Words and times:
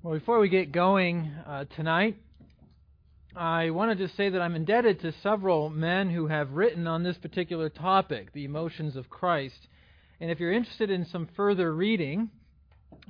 Well, 0.00 0.14
before 0.14 0.38
we 0.38 0.48
get 0.48 0.70
going 0.70 1.28
uh, 1.44 1.64
tonight, 1.74 2.16
I 3.34 3.70
want 3.70 3.90
to 3.90 4.06
just 4.06 4.16
say 4.16 4.28
that 4.28 4.40
I'm 4.40 4.54
indebted 4.54 5.00
to 5.00 5.12
several 5.24 5.70
men 5.70 6.08
who 6.08 6.28
have 6.28 6.52
written 6.52 6.86
on 6.86 7.02
this 7.02 7.16
particular 7.16 7.68
topic, 7.68 8.32
the 8.32 8.44
emotions 8.44 8.94
of 8.94 9.10
Christ. 9.10 9.58
And 10.20 10.30
if 10.30 10.38
you're 10.38 10.52
interested 10.52 10.88
in 10.88 11.04
some 11.06 11.28
further 11.34 11.74
reading, 11.74 12.30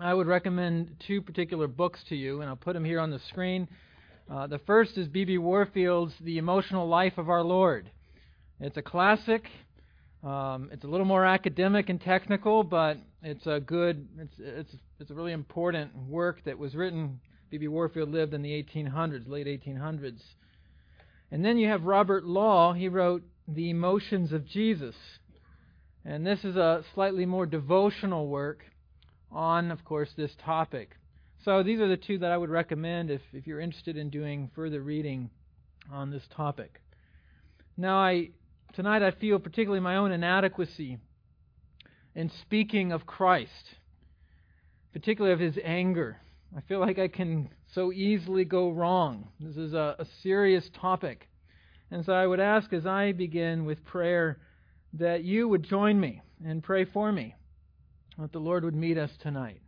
I 0.01 0.15
would 0.15 0.27
recommend 0.27 0.97
two 1.07 1.21
particular 1.21 1.67
books 1.69 2.01
to 2.09 2.17
you, 2.17 2.41
and 2.41 2.49
I'll 2.49 2.57
put 2.57 2.73
them 2.73 2.87
here 2.87 3.01
on 3.01 3.11
the 3.11 3.21
screen. 3.29 3.69
Uh, 4.31 4.47
the 4.47 4.61
first 4.61 4.97
is 4.97 5.09
B.B. 5.09 5.37
Warfield's 5.37 6.15
The 6.23 6.39
Emotional 6.39 6.89
Life 6.89 7.19
of 7.19 7.29
Our 7.29 7.43
Lord. 7.43 7.91
It's 8.61 8.79
a 8.79 8.83
classic. 8.83 9.45
Um, 10.25 10.71
it's 10.73 10.85
a 10.85 10.89
little 10.89 11.07
more 11.07 11.25
academic 11.25 11.89
and 11.89 12.01
technical, 12.01 12.65
but 12.65 12.97
it's 13.23 13.47
a 13.47 13.61
good, 13.61 14.09
it's, 14.19 14.35
it's, 14.39 14.75
it's 14.99 15.11
a 15.11 15.15
really 15.15 15.33
important 15.33 15.95
work 16.09 16.43
that 16.45 16.59
was 16.59 16.75
written. 16.75 17.21
B.B. 17.51 17.69
Warfield 17.69 18.11
lived 18.11 18.35
in 18.35 18.43
the 18.43 18.51
1800s, 18.51 19.29
late 19.29 19.47
1800s. 19.47 20.21
And 21.31 21.45
then 21.45 21.57
you 21.57 21.69
have 21.69 21.85
Robert 21.85 22.25
Law. 22.25 22.73
He 22.73 22.89
wrote 22.89 23.23
The 23.47 23.71
Emotions 23.71 24.33
of 24.33 24.47
Jesus. 24.47 24.95
And 26.05 26.27
this 26.27 26.43
is 26.45 26.57
a 26.57 26.85
slightly 26.95 27.27
more 27.27 27.47
devotional 27.47 28.29
work 28.29 28.65
on, 29.31 29.71
of 29.71 29.85
course, 29.85 30.09
this 30.17 30.33
topic. 30.45 30.97
So 31.45 31.63
these 31.63 31.81
are 31.81 31.89
the 31.89 31.97
two 31.97 32.19
that 32.19 32.33
I 32.33 32.37
would 32.37 32.51
recommend 32.51 33.11
if, 33.11 33.21
if 33.33 33.47
you're 33.47 33.61
interested 33.61 33.97
in 33.97 34.11
doing 34.11 34.51
further 34.55 34.81
reading 34.81 35.31
on 35.93 36.11
this 36.11 36.25
topic. 36.35 36.81
Now, 37.77 37.99
I 37.99 38.31
tonight 38.75 39.03
I 39.03 39.11
feel 39.11 39.39
particularly 39.39 39.81
my 39.81 39.97
own 39.97 40.13
inadequacy 40.13 40.99
in 42.15 42.31
speaking 42.43 42.93
of 42.93 43.07
Christ, 43.07 43.77
particularly 44.93 45.35
of 45.35 45.41
his 45.41 45.59
anger. 45.63 46.19
I 46.57 46.61
feel 46.63 46.81
like 46.81 46.99
I 46.99 47.09
can 47.09 47.51
so 47.75 47.93
easily 47.93 48.45
go 48.45 48.71
wrong. 48.71 49.29
This 49.39 49.57
is 49.57 49.75
a, 49.75 49.97
a 49.99 50.07
serious 50.23 50.69
topic. 50.81 51.29
And 51.91 52.05
so 52.05 52.13
I 52.13 52.27
would 52.27 52.41
ask 52.41 52.73
as 52.73 52.87
I 52.87 53.13
begin 53.13 53.65
with 53.65 53.85
prayer 53.85 54.39
that 54.95 55.25
you 55.25 55.49
would 55.49 55.63
join 55.63 56.01
me 56.01 56.23
and 56.45 56.63
pray 56.63 56.85
for 56.85 57.13
me, 57.13 57.35
that 58.19 58.33
the 58.33 58.39
Lord 58.39 58.65
would 58.65 58.75
meet 58.75 58.99
us 58.99 59.11
tonight. 59.23 59.61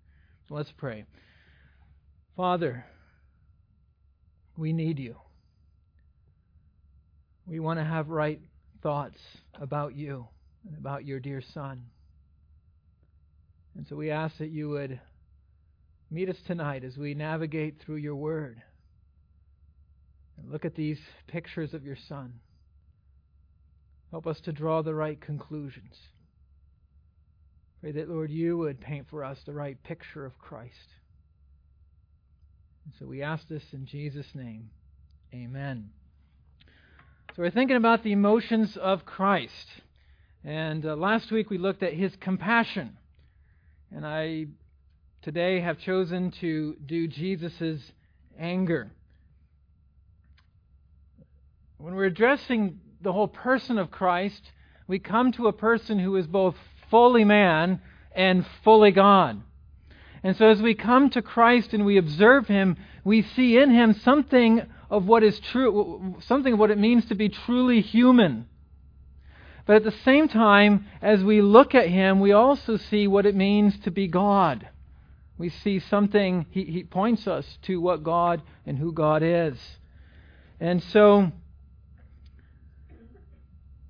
So 0.49 0.55
let's 0.55 0.73
pray. 0.77 1.05
Father, 2.37 2.85
we 4.57 4.73
need 4.73 4.99
you. 4.99 5.17
We 7.47 7.61
want 7.61 7.79
to 7.79 7.85
have 7.85 8.09
right 8.09 8.41
thoughts 8.83 9.19
about 9.55 9.95
you 9.95 10.27
and 10.67 10.77
about 10.77 11.05
your 11.05 11.21
dear 11.21 11.43
Son. 11.55 11.83
And 13.77 13.87
so 13.89 13.97
we 13.97 14.11
ask 14.11 14.39
that 14.39 14.51
you 14.51 14.69
would 14.71 15.01
meet 16.11 16.29
us 16.29 16.37
tonight 16.47 16.85
as 16.85 16.97
we 16.97 17.15
navigate 17.15 17.81
through 17.81 17.97
your 17.97 18.17
word 18.17 18.63
and 20.37 20.51
look 20.51 20.65
at 20.65 20.75
these 20.75 20.99
pictures 21.29 21.73
of 21.75 21.85
your 21.85 21.97
Son. 22.09 22.35
Help 24.11 24.27
us 24.27 24.41
to 24.41 24.53
draw 24.53 24.83
the 24.83 24.95
right 24.95 25.21
conclusions. 25.21 25.95
Pray 27.81 27.93
that, 27.93 28.11
Lord, 28.11 28.31
you 28.31 28.59
would 28.59 28.81
paint 28.81 29.07
for 29.09 29.25
us 29.25 29.39
the 29.47 29.53
right 29.53 29.81
picture 29.85 30.27
of 30.27 30.39
Christ. 30.39 30.75
And 32.85 32.95
so 32.99 33.07
we 33.07 33.23
ask 33.23 33.47
this 33.49 33.63
in 33.73 33.87
Jesus' 33.87 34.27
name. 34.35 34.71
Amen. 35.33 35.91
So 37.37 37.43
we're 37.43 37.53
thinking 37.53 37.77
about 37.77 38.03
the 38.03 38.11
emotions 38.11 38.77
of 38.77 39.07
Christ. 39.07 39.69
And 40.43 40.85
uh, 40.85 40.97
last 40.97 41.31
week 41.31 41.49
we 41.49 41.59
looked 41.59 41.85
at 41.85 41.95
his 41.95 42.13
compassion. 42.17 42.99
And 43.95 44.05
I 44.05 44.47
today 45.23 45.61
have 45.61 45.79
chosen 45.79 46.33
to 46.41 46.75
do 46.85 47.07
Jesus' 47.07 47.93
anger. 48.37 48.91
When 51.79 51.95
we're 51.95 52.07
addressing 52.07 52.81
the 53.01 53.13
whole 53.13 53.29
person 53.29 53.79
of 53.79 53.93
Christ, 53.93 54.51
we 54.89 54.99
come 54.99 55.31
to 55.33 55.47
a 55.47 55.53
person 55.53 56.01
who 56.01 56.17
is 56.17 56.27
both 56.27 56.57
fully 56.91 57.23
man 57.23 57.81
and 58.13 58.45
fully 58.65 58.91
God. 58.91 59.41
And 60.25 60.37
so 60.37 60.49
as 60.49 60.61
we 60.61 60.75
come 60.75 61.11
to 61.11 61.23
Christ 61.23 61.75
and 61.75 61.87
we 61.87 61.97
observe 61.97 62.49
him, 62.49 62.77
we 63.05 63.23
see 63.23 63.57
in 63.57 63.71
him 63.71 63.95
something 63.95 64.63
of 64.91 65.07
what 65.07 65.23
is 65.23 65.39
true, 65.39 66.17
something 66.27 66.55
of 66.55 66.59
what 66.59 66.71
it 66.71 66.79
means 66.79 67.07
to 67.07 67.15
be 67.15 67.29
truly 67.29 67.81
human. 67.81 68.47
But 69.67 69.77
at 69.77 69.85
the 69.85 69.95
same 70.05 70.29
time, 70.29 70.87
as 71.01 71.23
we 71.23 71.41
look 71.41 71.75
at 71.75 71.89
him, 71.89 72.19
we 72.19 72.33
also 72.33 72.77
see 72.77 73.07
what 73.07 73.25
it 73.25 73.37
means 73.37 73.79
to 73.85 73.91
be 73.91 74.09
God. 74.09 74.69
We 75.39 75.49
see 75.49 75.79
something, 75.79 76.47
he, 76.51 76.65
he 76.65 76.83
points 76.83 77.27
us 77.27 77.47
to 77.63 77.81
what 77.81 78.03
God 78.03 78.43
and 78.67 78.79
who 78.79 78.93
God 78.93 79.23
is. 79.23 79.57
And 80.59 80.83
so, 80.83 81.31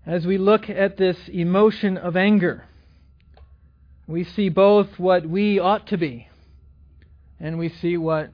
as 0.07 0.27
we 0.27 0.39
look 0.39 0.69
at 0.69 0.97
this 0.97 1.17
emotion 1.29 1.97
of 1.97 2.17
anger, 2.17 2.67
we 4.07 4.25
see 4.25 4.49
both 4.49 4.99
what 4.99 5.27
we 5.27 5.59
ought 5.59 5.87
to 5.89 5.97
be 5.97 6.29
and 7.41 7.59
we 7.59 7.69
see 7.69 7.97
what 7.97 8.31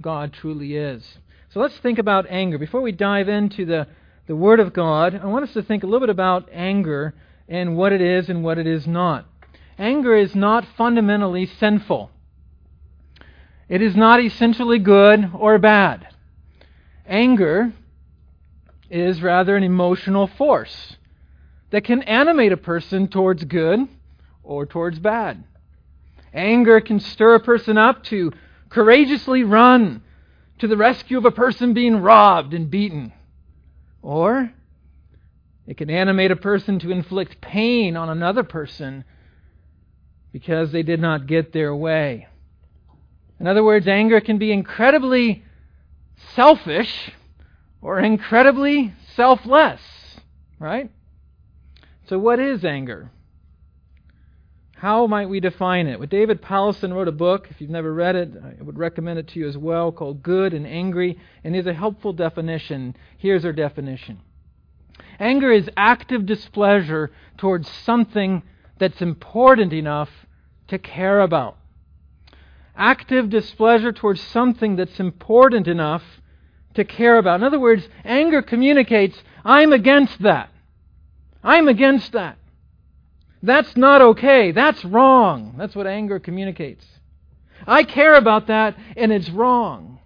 God 0.00 0.32
truly 0.32 0.76
is. 0.76 1.18
So 1.56 1.62
let's 1.62 1.78
think 1.78 1.98
about 1.98 2.26
anger. 2.28 2.58
Before 2.58 2.82
we 2.82 2.92
dive 2.92 3.30
into 3.30 3.64
the, 3.64 3.86
the 4.26 4.36
Word 4.36 4.60
of 4.60 4.74
God, 4.74 5.14
I 5.14 5.24
want 5.24 5.42
us 5.42 5.54
to 5.54 5.62
think 5.62 5.82
a 5.82 5.86
little 5.86 6.00
bit 6.00 6.10
about 6.10 6.50
anger 6.52 7.14
and 7.48 7.78
what 7.78 7.94
it 7.94 8.02
is 8.02 8.28
and 8.28 8.44
what 8.44 8.58
it 8.58 8.66
is 8.66 8.86
not. 8.86 9.26
Anger 9.78 10.14
is 10.14 10.34
not 10.34 10.66
fundamentally 10.76 11.46
sinful. 11.46 12.10
It 13.70 13.80
is 13.80 13.96
not 13.96 14.22
essentially 14.22 14.78
good 14.78 15.30
or 15.32 15.56
bad. 15.56 16.08
Anger 17.06 17.72
is 18.90 19.22
rather 19.22 19.56
an 19.56 19.62
emotional 19.62 20.26
force 20.26 20.98
that 21.70 21.84
can 21.84 22.02
animate 22.02 22.52
a 22.52 22.58
person 22.58 23.08
towards 23.08 23.44
good 23.44 23.80
or 24.42 24.66
towards 24.66 24.98
bad. 24.98 25.42
Anger 26.34 26.82
can 26.82 27.00
stir 27.00 27.36
a 27.36 27.40
person 27.40 27.78
up 27.78 28.04
to 28.04 28.34
courageously 28.68 29.42
run 29.42 30.02
to 30.58 30.66
the 30.66 30.76
rescue 30.76 31.18
of 31.18 31.24
a 31.24 31.30
person 31.30 31.74
being 31.74 32.00
robbed 32.00 32.54
and 32.54 32.70
beaten. 32.70 33.12
Or 34.02 34.52
it 35.66 35.76
can 35.76 35.90
animate 35.90 36.30
a 36.30 36.36
person 36.36 36.78
to 36.80 36.90
inflict 36.90 37.40
pain 37.40 37.96
on 37.96 38.08
another 38.08 38.42
person 38.42 39.04
because 40.32 40.72
they 40.72 40.82
did 40.82 41.00
not 41.00 41.26
get 41.26 41.52
their 41.52 41.74
way. 41.74 42.28
In 43.38 43.46
other 43.46 43.64
words, 43.64 43.86
anger 43.86 44.20
can 44.20 44.38
be 44.38 44.52
incredibly 44.52 45.44
selfish 46.34 47.10
or 47.82 47.98
incredibly 47.98 48.94
selfless, 49.14 49.80
right? 50.58 50.90
So, 52.08 52.18
what 52.18 52.38
is 52.38 52.64
anger? 52.64 53.10
How 54.78 55.06
might 55.06 55.30
we 55.30 55.40
define 55.40 55.86
it? 55.86 55.98
Well, 55.98 56.06
David 56.06 56.42
Powlison 56.42 56.92
wrote 56.92 57.08
a 57.08 57.12
book. 57.12 57.48
If 57.50 57.62
you've 57.62 57.70
never 57.70 57.94
read 57.94 58.14
it, 58.14 58.30
I 58.36 58.62
would 58.62 58.76
recommend 58.76 59.18
it 59.18 59.28
to 59.28 59.40
you 59.40 59.48
as 59.48 59.56
well, 59.56 59.90
called 59.90 60.22
Good 60.22 60.52
and 60.52 60.66
Angry, 60.66 61.18
and 61.42 61.54
here's 61.54 61.66
a 61.66 61.72
helpful 61.72 62.12
definition. 62.12 62.94
Here's 63.16 63.46
our 63.46 63.54
definition 63.54 64.20
Anger 65.18 65.50
is 65.50 65.70
active 65.78 66.26
displeasure 66.26 67.10
towards 67.38 67.70
something 67.70 68.42
that's 68.78 69.00
important 69.00 69.72
enough 69.72 70.10
to 70.68 70.78
care 70.78 71.20
about. 71.20 71.56
Active 72.76 73.30
displeasure 73.30 73.92
towards 73.92 74.20
something 74.20 74.76
that's 74.76 75.00
important 75.00 75.68
enough 75.68 76.02
to 76.74 76.84
care 76.84 77.16
about. 77.16 77.40
In 77.40 77.44
other 77.44 77.58
words, 77.58 77.88
anger 78.04 78.42
communicates, 78.42 79.22
I'm 79.42 79.72
against 79.72 80.20
that. 80.20 80.50
I'm 81.42 81.66
against 81.66 82.12
that. 82.12 82.36
That's 83.46 83.76
not 83.76 84.02
okay. 84.02 84.50
That's 84.50 84.84
wrong. 84.84 85.54
That's 85.56 85.76
what 85.76 85.86
anger 85.86 86.18
communicates. 86.18 86.84
I 87.64 87.84
care 87.84 88.16
about 88.16 88.48
that, 88.48 88.76
and 88.96 89.12
it's 89.12 89.30
wrong. 89.30 90.00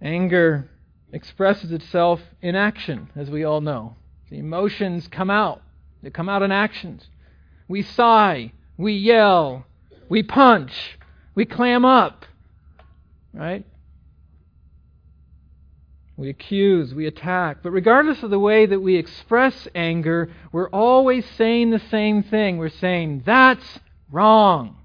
Anger 0.00 0.70
expresses 1.12 1.72
itself 1.72 2.20
in 2.40 2.54
action, 2.54 3.10
as 3.16 3.28
we 3.28 3.42
all 3.42 3.60
know. 3.60 3.96
The 4.30 4.38
emotions 4.38 5.08
come 5.08 5.30
out, 5.30 5.62
they 6.02 6.10
come 6.10 6.28
out 6.28 6.42
in 6.42 6.52
actions. 6.52 7.08
We 7.66 7.82
sigh, 7.82 8.52
we 8.76 8.92
yell, 8.92 9.66
we 10.08 10.22
punch, 10.22 10.98
we 11.34 11.44
clam 11.44 11.84
up, 11.84 12.24
right? 13.32 13.66
We 16.16 16.28
accuse, 16.28 16.94
we 16.94 17.06
attack. 17.06 17.58
But 17.62 17.72
regardless 17.72 18.22
of 18.22 18.30
the 18.30 18.38
way 18.38 18.66
that 18.66 18.80
we 18.80 18.96
express 18.96 19.66
anger, 19.74 20.30
we're 20.52 20.68
always 20.68 21.26
saying 21.36 21.70
the 21.70 21.82
same 21.90 22.22
thing. 22.22 22.56
We're 22.58 22.68
saying, 22.68 23.24
that's 23.26 23.80
wrong. 24.10 24.76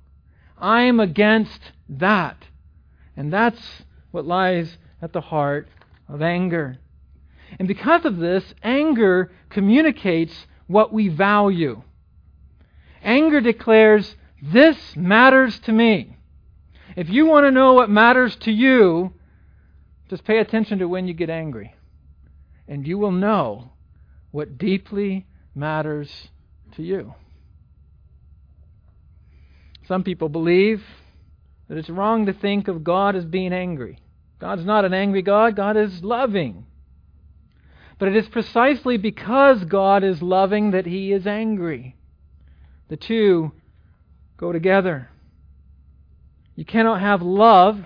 I'm 0.57 0.99
against 0.99 1.59
that. 1.87 2.47
And 3.15 3.31
that's 3.31 3.61
what 4.11 4.25
lies 4.25 4.77
at 5.01 5.13
the 5.13 5.21
heart 5.21 5.67
of 6.07 6.21
anger. 6.21 6.77
And 7.59 7.67
because 7.67 8.05
of 8.05 8.17
this, 8.17 8.43
anger 8.63 9.31
communicates 9.49 10.47
what 10.67 10.91
we 10.91 11.09
value. 11.09 11.81
Anger 13.03 13.41
declares, 13.41 14.15
This 14.41 14.95
matters 14.95 15.59
to 15.61 15.71
me. 15.71 16.15
If 16.95 17.09
you 17.09 17.25
want 17.25 17.45
to 17.45 17.51
know 17.51 17.73
what 17.73 17.89
matters 17.89 18.35
to 18.37 18.51
you, 18.51 19.13
just 20.09 20.23
pay 20.23 20.39
attention 20.39 20.79
to 20.79 20.87
when 20.87 21.07
you 21.07 21.13
get 21.13 21.29
angry. 21.29 21.75
And 22.67 22.85
you 22.85 22.97
will 22.97 23.11
know 23.11 23.71
what 24.31 24.57
deeply 24.57 25.27
matters 25.55 26.29
to 26.75 26.83
you. 26.83 27.13
Some 29.87 30.03
people 30.03 30.29
believe 30.29 30.83
that 31.67 31.77
it's 31.77 31.89
wrong 31.89 32.25
to 32.25 32.33
think 32.33 32.67
of 32.67 32.83
God 32.83 33.15
as 33.15 33.25
being 33.25 33.53
angry. 33.53 33.99
God's 34.39 34.65
not 34.65 34.85
an 34.85 34.93
angry 34.93 35.21
God, 35.21 35.55
God 35.55 35.77
is 35.77 36.03
loving. 36.03 36.65
But 37.97 38.07
it 38.07 38.15
is 38.15 38.29
precisely 38.29 38.97
because 38.97 39.63
God 39.65 40.03
is 40.03 40.21
loving 40.21 40.71
that 40.71 40.85
he 40.85 41.11
is 41.11 41.27
angry. 41.27 41.95
The 42.87 42.97
two 42.97 43.51
go 44.37 44.51
together. 44.51 45.09
You 46.55 46.65
cannot 46.65 47.01
have 47.01 47.21
love 47.21 47.83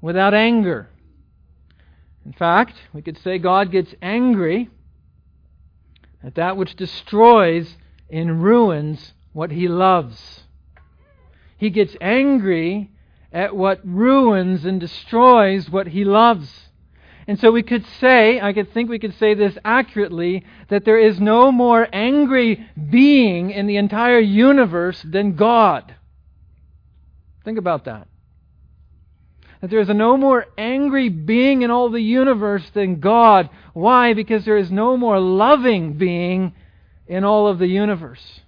without 0.00 0.32
anger. 0.32 0.88
In 2.24 2.32
fact, 2.32 2.74
we 2.92 3.02
could 3.02 3.18
say 3.18 3.38
God 3.38 3.70
gets 3.70 3.94
angry 4.02 4.68
at 6.22 6.34
that 6.34 6.56
which 6.56 6.76
destroys 6.76 7.76
and 8.10 8.42
ruins 8.42 9.14
what 9.32 9.50
he 9.50 9.68
loves. 9.68 10.44
He 11.56 11.70
gets 11.70 11.96
angry 12.00 12.90
at 13.32 13.54
what 13.54 13.80
ruins 13.84 14.64
and 14.64 14.80
destroys 14.80 15.70
what 15.70 15.88
he 15.88 16.04
loves. 16.04 16.70
And 17.26 17.38
so 17.38 17.52
we 17.52 17.62
could 17.62 17.86
say, 18.00 18.40
I 18.40 18.52
could 18.52 18.72
think 18.72 18.90
we 18.90 18.98
could 18.98 19.16
say 19.18 19.34
this 19.34 19.56
accurately, 19.64 20.44
that 20.68 20.84
there 20.84 20.98
is 20.98 21.20
no 21.20 21.52
more 21.52 21.86
angry 21.92 22.68
being 22.90 23.50
in 23.50 23.66
the 23.66 23.76
entire 23.76 24.18
universe 24.18 25.00
than 25.02 25.36
God. 25.36 25.94
Think 27.44 27.58
about 27.58 27.84
that. 27.84 28.08
That 29.60 29.70
there 29.70 29.80
is 29.80 29.88
no 29.88 30.16
more 30.16 30.46
angry 30.56 31.08
being 31.08 31.62
in 31.62 31.70
all 31.70 31.90
the 31.90 32.00
universe 32.00 32.70
than 32.70 33.00
God. 33.00 33.50
Why? 33.74 34.14
Because 34.14 34.44
there 34.44 34.56
is 34.56 34.70
no 34.70 34.96
more 34.96 35.20
loving 35.20 35.94
being 35.94 36.54
in 37.06 37.24
all 37.24 37.46
of 37.46 37.58
the 37.58 37.66
universe. 37.66 38.40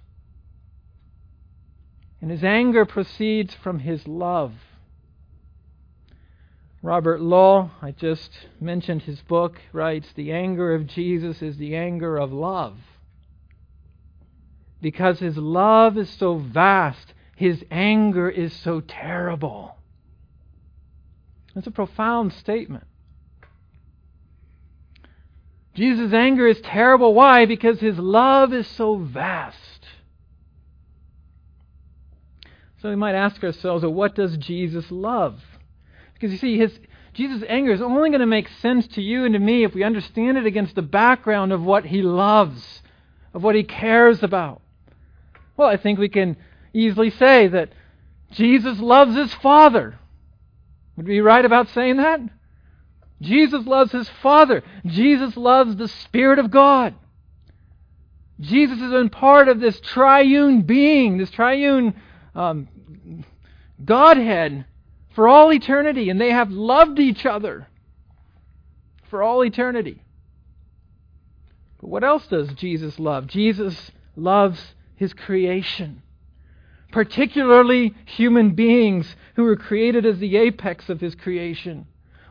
And 2.21 2.31
his 2.31 2.43
anger 2.43 2.85
proceeds 2.85 3.53
from 3.53 3.79
his 3.79 4.07
love. 4.07 4.53
Robert 6.81 7.21
Law, 7.21 7.71
I 7.81 7.91
just 7.91 8.31
mentioned 8.59 9.03
his 9.03 9.21
book, 9.21 9.59
writes 9.71 10.11
The 10.13 10.31
anger 10.31 10.73
of 10.73 10.87
Jesus 10.87 11.41
is 11.41 11.57
the 11.57 11.75
anger 11.75 12.17
of 12.17 12.33
love. 12.33 12.77
Because 14.81 15.19
his 15.19 15.37
love 15.37 15.97
is 15.97 16.09
so 16.09 16.37
vast, 16.37 17.13
his 17.35 17.63
anger 17.71 18.29
is 18.29 18.53
so 18.53 18.81
terrible. 18.81 19.77
That's 21.53 21.67
a 21.67 21.71
profound 21.71 22.33
statement. 22.33 22.85
Jesus' 25.75 26.13
anger 26.13 26.47
is 26.47 26.61
terrible. 26.61 27.13
Why? 27.13 27.45
Because 27.45 27.79
his 27.79 27.97
love 27.97 28.53
is 28.53 28.67
so 28.67 28.97
vast. 28.97 29.57
So 32.81 32.89
we 32.89 32.95
might 32.95 33.15
ask 33.15 33.43
ourselves, 33.43 33.83
well, 33.83 33.93
what 33.93 34.13
does 34.13 34.37
Jesus 34.37 34.91
love? 34.91 35.39
Because 36.13 36.31
you 36.31 36.37
see, 36.37 36.57
his, 36.57 36.77
Jesus' 37.13 37.43
anger 37.47 37.71
is 37.71 37.81
only 37.81 38.09
going 38.09 38.19
to 38.19 38.25
make 38.25 38.49
sense 38.49 38.87
to 38.87 39.01
you 39.01 39.25
and 39.25 39.33
to 39.33 39.39
me 39.39 39.63
if 39.63 39.73
we 39.73 39.83
understand 39.83 40.37
it 40.37 40.45
against 40.45 40.75
the 40.75 40.81
background 40.81 41.53
of 41.53 41.63
what 41.63 41.85
he 41.85 42.01
loves, 42.01 42.81
of 43.33 43.43
what 43.43 43.55
he 43.55 43.63
cares 43.63 44.21
about. 44.21 44.61
Well, 45.55 45.69
I 45.69 45.77
think 45.77 45.97
we 45.97 46.09
can 46.09 46.35
easily 46.73 47.09
say 47.09 47.47
that 47.47 47.69
Jesus 48.31 48.79
loves 48.79 49.15
his 49.15 49.33
Father. 49.33 49.97
Would 50.95 51.07
we 51.07 51.15
be 51.15 51.21
right 51.21 51.43
about 51.43 51.69
saying 51.69 51.97
that? 51.97 52.21
Jesus 53.21 53.65
loves 53.65 53.91
his 53.91 54.09
Father. 54.21 54.63
Jesus 54.85 55.35
loves 55.37 55.75
the 55.75 55.87
Spirit 55.87 56.39
of 56.39 56.51
God. 56.51 56.93
Jesus 58.39 58.79
has 58.79 58.91
been 58.91 59.09
part 59.09 59.47
of 59.47 59.59
this 59.59 59.79
triune 59.79 60.63
being, 60.63 61.17
this 61.17 61.31
triune 61.31 61.95
um, 62.35 62.67
Godhead 63.83 64.65
for 65.15 65.27
all 65.27 65.53
eternity, 65.53 66.09
and 66.09 66.19
they 66.19 66.31
have 66.31 66.51
loved 66.51 66.99
each 66.99 67.25
other 67.25 67.67
for 69.09 69.23
all 69.23 69.43
eternity. 69.45 70.01
But 71.79 71.89
what 71.89 72.03
else 72.03 72.27
does 72.27 72.51
Jesus 72.53 72.99
love? 72.99 73.27
Jesus 73.27 73.91
loves 74.15 74.73
his 74.95 75.13
creation, 75.13 76.01
particularly 76.93 77.93
human 78.05 78.51
beings 78.51 79.15
who 79.35 79.43
were 79.43 79.57
created 79.57 80.05
as 80.05 80.19
the 80.19 80.37
apex 80.37 80.89
of 80.89 81.01
his 81.01 81.15
creation. 81.15 81.87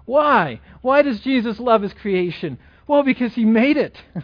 Why? 0.06 0.60
Why 0.80 1.02
does 1.02 1.20
Jesus 1.20 1.60
love 1.60 1.82
his 1.82 1.92
creation? 1.92 2.58
Well, 2.86 3.02
because 3.02 3.34
he 3.34 3.44
made 3.44 3.76
it. 3.76 4.00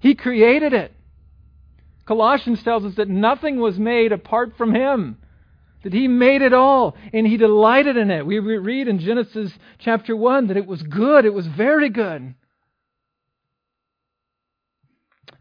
he 0.00 0.14
created 0.14 0.72
it. 0.72 0.94
Colossians 2.06 2.62
tells 2.62 2.84
us 2.84 2.94
that 2.94 3.08
nothing 3.08 3.60
was 3.60 3.78
made 3.78 4.12
apart 4.12 4.56
from 4.56 4.74
him 4.74 5.18
that 5.82 5.92
he 5.92 6.08
made 6.08 6.42
it 6.42 6.52
all 6.52 6.96
and 7.12 7.26
he 7.26 7.36
delighted 7.36 7.96
in 7.96 8.10
it. 8.10 8.24
We 8.26 8.38
read 8.38 8.88
in 8.88 8.98
Genesis 8.98 9.52
chapter 9.78 10.14
1 10.14 10.48
that 10.48 10.56
it 10.56 10.66
was 10.66 10.82
good, 10.82 11.24
it 11.24 11.34
was 11.34 11.46
very 11.46 11.88
good. 11.88 12.34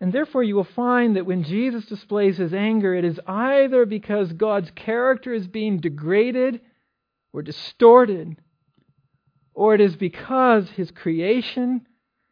And 0.01 0.13
therefore, 0.13 0.44
you 0.44 0.56
will 0.56 0.63
find 0.63 1.16
that 1.16 1.25
when 1.25 1.44
Jesus 1.44 1.86
displays 1.86 2.38
his 2.38 2.54
anger, 2.54 2.96
it 2.96 3.04
is 3.04 3.19
either 3.28 3.86
because 3.86 4.31
God's 4.31 4.72
character 4.72 5.34
is 5.34 5.48
being 5.48 5.80
degraded 5.80 6.62
or 7.34 7.42
distorted, 7.42 8.38
or 9.54 9.75
it 9.75 9.81
is 9.81 9.96
because 9.98 10.69
his 10.69 10.90
creation 10.92 11.86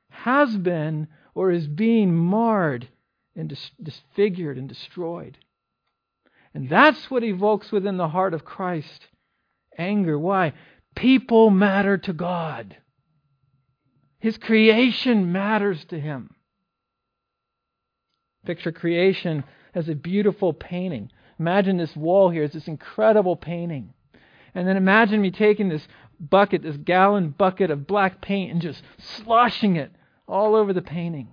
has 0.09 0.55
been 0.55 1.07
or 1.35 1.51
is 1.51 1.67
being 1.67 2.15
marred 2.15 2.87
and 3.35 3.55
disfigured 3.83 4.57
and 4.57 4.69
destroyed. 4.69 5.37
And 6.53 6.69
that's 6.69 7.11
what 7.11 7.23
evokes 7.23 7.71
within 7.71 7.97
the 7.97 8.07
heart 8.07 8.33
of 8.33 8.45
Christ 8.45 9.07
anger. 9.77 10.17
Why? 10.17 10.53
People 10.95 11.49
matter 11.49 11.97
to 11.97 12.13
God. 12.13 12.77
His 14.19 14.37
creation 14.37 15.31
matters 15.31 15.85
to 15.89 15.99
him. 15.99 16.33
Picture 18.47 18.71
creation 18.71 19.43
as 19.75 19.89
a 19.89 19.93
beautiful 19.93 20.53
painting. 20.53 21.11
Imagine 21.37 21.75
this 21.75 21.93
wall 21.97 22.29
here, 22.29 22.43
is 22.43 22.53
this 22.53 22.69
incredible 22.69 23.35
painting. 23.35 23.93
And 24.55 24.65
then 24.65 24.77
imagine 24.77 25.21
me 25.21 25.31
taking 25.31 25.67
this 25.67 25.85
bucket, 26.17 26.63
this 26.63 26.77
gallon 26.77 27.31
bucket 27.31 27.71
of 27.71 27.85
black 27.85 28.21
paint, 28.21 28.53
and 28.53 28.61
just 28.61 28.81
sloshing 28.97 29.75
it 29.75 29.91
all 30.29 30.55
over 30.55 30.71
the 30.71 30.81
painting. 30.81 31.27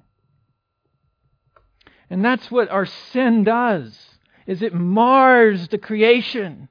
And 2.11 2.25
that's 2.25 2.51
what 2.51 2.69
our 2.69 2.85
sin 2.85 3.45
does 3.45 3.97
is 4.49 4.61
it 4.61 4.75
mars 4.75 5.69
the 5.69 5.79
creation. 5.79 6.69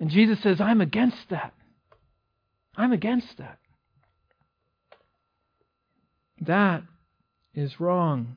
And 0.00 0.10
Jesus 0.10 0.40
says, 0.40 0.60
I'm 0.60 0.80
against 0.80 1.28
that. 1.30 1.54
I'm 2.76 2.92
against 2.92 3.38
that. 3.38 3.58
That 6.40 6.82
is 7.54 7.80
wrong. 7.80 8.36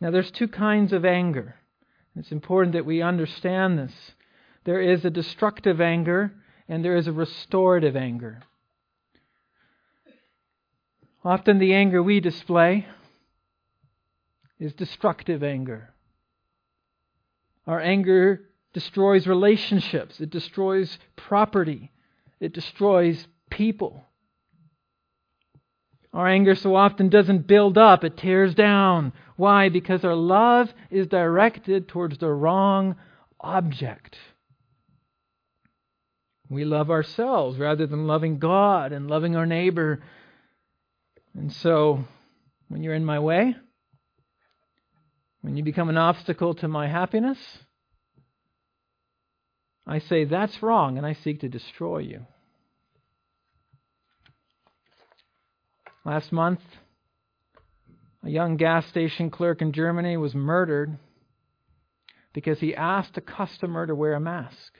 Now, 0.00 0.10
there's 0.10 0.30
two 0.30 0.48
kinds 0.48 0.92
of 0.92 1.04
anger. 1.04 1.56
It's 2.16 2.32
important 2.32 2.74
that 2.74 2.86
we 2.86 3.02
understand 3.02 3.78
this. 3.78 3.92
There 4.64 4.80
is 4.80 5.04
a 5.04 5.10
destructive 5.10 5.80
anger, 5.80 6.32
and 6.68 6.84
there 6.84 6.96
is 6.96 7.06
a 7.06 7.12
restorative 7.12 7.96
anger. 7.96 8.42
Often 11.24 11.58
the 11.58 11.74
anger 11.74 12.02
we 12.02 12.20
display 12.20 12.86
is 14.58 14.72
destructive 14.74 15.42
anger. 15.42 15.90
Our 17.66 17.80
anger 17.80 18.42
destroys 18.72 19.26
relationships, 19.26 20.20
it 20.20 20.30
destroys 20.30 20.98
property, 21.16 21.92
it 22.40 22.52
destroys 22.52 23.26
people. 23.50 24.04
Our 26.12 26.28
anger 26.28 26.54
so 26.54 26.76
often 26.76 27.08
doesn't 27.08 27.46
build 27.46 27.78
up, 27.78 28.04
it 28.04 28.16
tears 28.16 28.54
down. 28.54 29.12
Why? 29.36 29.70
Because 29.70 30.04
our 30.04 30.14
love 30.14 30.72
is 30.90 31.06
directed 31.06 31.88
towards 31.88 32.18
the 32.18 32.28
wrong 32.28 32.96
object. 33.40 34.18
We 36.50 36.66
love 36.66 36.90
ourselves 36.90 37.58
rather 37.58 37.86
than 37.86 38.06
loving 38.06 38.38
God 38.38 38.92
and 38.92 39.08
loving 39.08 39.36
our 39.36 39.46
neighbor. 39.46 40.02
And 41.34 41.50
so, 41.50 42.04
when 42.68 42.82
you're 42.82 42.94
in 42.94 43.06
my 43.06 43.18
way, 43.18 43.56
when 45.40 45.56
you 45.56 45.64
become 45.64 45.88
an 45.88 45.96
obstacle 45.96 46.54
to 46.56 46.68
my 46.68 46.88
happiness, 46.88 47.38
I 49.86 49.98
say 49.98 50.24
that's 50.24 50.62
wrong 50.62 50.98
and 50.98 51.06
I 51.06 51.14
seek 51.14 51.40
to 51.40 51.48
destroy 51.48 51.98
you. 51.98 52.26
Last 56.04 56.32
month, 56.32 56.60
a 58.24 58.28
young 58.28 58.56
gas 58.56 58.86
station 58.86 59.30
clerk 59.30 59.62
in 59.62 59.72
Germany 59.72 60.16
was 60.16 60.34
murdered 60.34 60.98
because 62.32 62.58
he 62.58 62.74
asked 62.74 63.16
a 63.16 63.20
customer 63.20 63.86
to 63.86 63.94
wear 63.94 64.14
a 64.14 64.20
mask. 64.20 64.72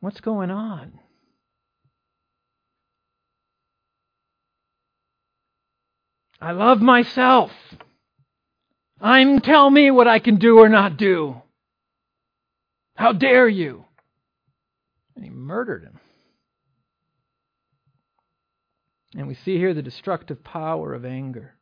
What's 0.00 0.20
going 0.20 0.50
on? 0.50 0.98
I 6.40 6.50
love 6.50 6.80
myself. 6.80 7.52
I'm 9.00 9.40
tell 9.40 9.70
me 9.70 9.92
what 9.92 10.08
I 10.08 10.18
can 10.18 10.36
do 10.36 10.58
or 10.58 10.68
not 10.68 10.96
do. 10.96 11.40
How 12.96 13.12
dare 13.12 13.48
you? 13.48 13.84
And 15.14 15.24
he 15.24 15.30
murdered 15.30 15.84
him. 15.84 16.00
And 19.14 19.28
we 19.28 19.34
see 19.34 19.58
here 19.58 19.74
the 19.74 19.82
destructive 19.82 20.42
power 20.42 20.94
of 20.94 21.04
anger. 21.04 21.54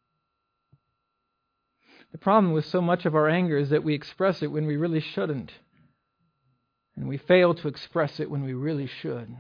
The 2.12 2.18
problem 2.18 2.52
with 2.52 2.64
so 2.66 2.80
much 2.80 3.06
of 3.06 3.14
our 3.14 3.28
anger 3.28 3.56
is 3.56 3.70
that 3.70 3.84
we 3.84 3.94
express 3.94 4.42
it 4.42 4.48
when 4.48 4.66
we 4.66 4.76
really 4.76 5.00
shouldn't. 5.00 5.52
And 6.96 7.08
we 7.08 7.16
fail 7.16 7.54
to 7.54 7.68
express 7.68 8.20
it 8.20 8.30
when 8.30 8.42
we 8.42 8.52
really 8.52 8.86
should. 8.86 9.34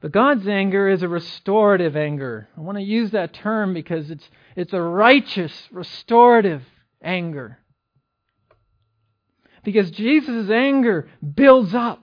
But 0.00 0.12
God's 0.12 0.48
anger 0.48 0.88
is 0.88 1.02
a 1.02 1.08
restorative 1.08 1.96
anger. 1.96 2.48
I 2.56 2.60
want 2.60 2.78
to 2.78 2.84
use 2.84 3.10
that 3.10 3.34
term 3.34 3.74
because 3.74 4.10
it's, 4.10 4.28
it's 4.56 4.72
a 4.72 4.80
righteous, 4.80 5.68
restorative 5.70 6.62
anger. 7.02 7.58
Because 9.62 9.90
Jesus' 9.90 10.50
anger 10.50 11.08
builds 11.34 11.74
up, 11.74 12.02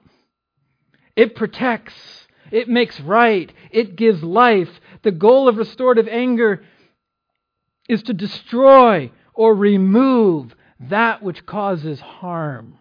it 1.16 1.36
protects, 1.36 2.27
it 2.52 2.68
makes 2.68 3.00
right, 3.00 3.52
it 3.72 3.96
gives 3.96 4.24
life. 4.24 4.70
The 5.04 5.12
goal 5.12 5.48
of 5.48 5.58
restorative 5.58 6.08
anger 6.08 6.64
is 7.88 8.04
to 8.04 8.14
destroy 8.14 9.12
or 9.34 9.56
remove 9.56 10.56
that 10.80 11.24
which 11.24 11.46
causes 11.46 12.00
harm. 12.00 12.78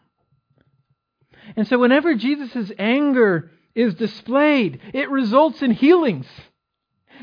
And 1.54 1.66
so, 1.68 1.78
whenever 1.78 2.14
Jesus' 2.14 2.72
anger 2.78 3.50
is 3.74 3.94
displayed, 3.94 4.80
it 4.92 5.10
results 5.10 5.62
in 5.62 5.70
healings. 5.70 6.26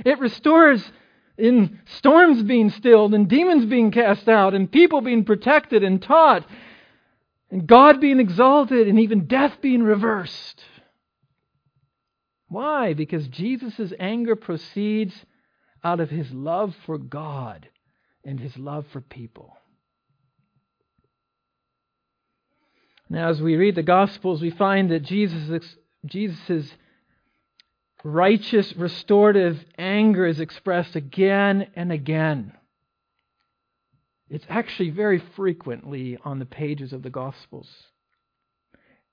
It 0.06 0.20
restores 0.20 0.84
in 1.38 1.80
storms 1.98 2.44
being 2.44 2.70
stilled 2.70 3.14
and 3.14 3.28
demons 3.28 3.66
being 3.66 3.92
cast 3.92 4.30
out 4.30 4.54
and 4.54 4.72
people 4.72 5.02
being 5.02 5.26
protected 5.26 5.84
and 5.84 6.02
taught 6.02 6.46
and 7.50 7.68
God 7.68 8.00
being 8.00 8.20
exalted 8.20 8.88
and 8.88 9.00
even 9.00 9.26
death 9.26 9.58
being 9.62 9.84
reversed. 9.84 10.64
Why? 12.54 12.94
Because 12.94 13.28
Jesus' 13.30 13.92
anger 14.00 14.36
proceeds 14.36 15.16
out 15.84 16.00
of 16.00 16.12
his 16.12 16.32
love 16.32 16.76
for 16.86 17.00
God 17.00 17.68
and 18.24 18.40
his 18.40 18.56
love 18.60 18.86
for 18.94 19.02
people. 19.02 19.58
Now, 23.10 23.30
as 23.30 23.42
we 23.42 23.56
read 23.56 23.74
the 23.74 23.82
Gospels, 23.82 24.40
we 24.40 24.52
find 24.52 24.92
that 24.92 25.02
Jesus 25.02 25.66
Jesus' 26.06 26.72
righteous, 28.04 28.76
restorative 28.76 29.66
anger 29.80 30.28
is 30.28 30.40
expressed 30.40 30.96
again 30.96 31.72
and 31.76 31.92
again. 31.92 32.54
It's 34.30 34.46
actually 34.48 34.92
very 34.92 35.18
frequently 35.36 36.20
on 36.24 36.38
the 36.38 36.46
pages 36.46 36.94
of 36.94 37.02
the 37.02 37.10
Gospels. 37.10 37.68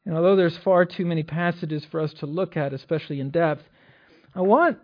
And 0.06 0.16
although 0.16 0.36
there's 0.36 0.56
far 0.58 0.84
too 0.84 1.04
many 1.04 1.22
passages 1.22 1.84
for 1.84 2.00
us 2.00 2.12
to 2.14 2.26
look 2.26 2.56
at, 2.56 2.72
especially 2.72 3.20
in 3.20 3.30
depth, 3.30 3.62
I 4.34 4.40
want, 4.40 4.78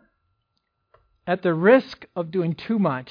at 1.26 1.42
the 1.42 1.54
risk 1.54 2.06
of 2.14 2.30
doing 2.30 2.54
too 2.54 2.78
much, 2.78 3.10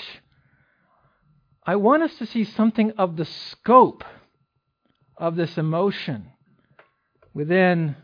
I 1.66 1.78
want 1.78 2.04
us 2.04 2.16
to 2.20 2.26
see 2.26 2.44
something 2.44 2.92
of 2.92 3.18
the 3.18 3.26
scope 3.26 4.04
of 5.18 5.36
this 5.36 5.58
emotion 5.58 6.28
within 7.34 7.96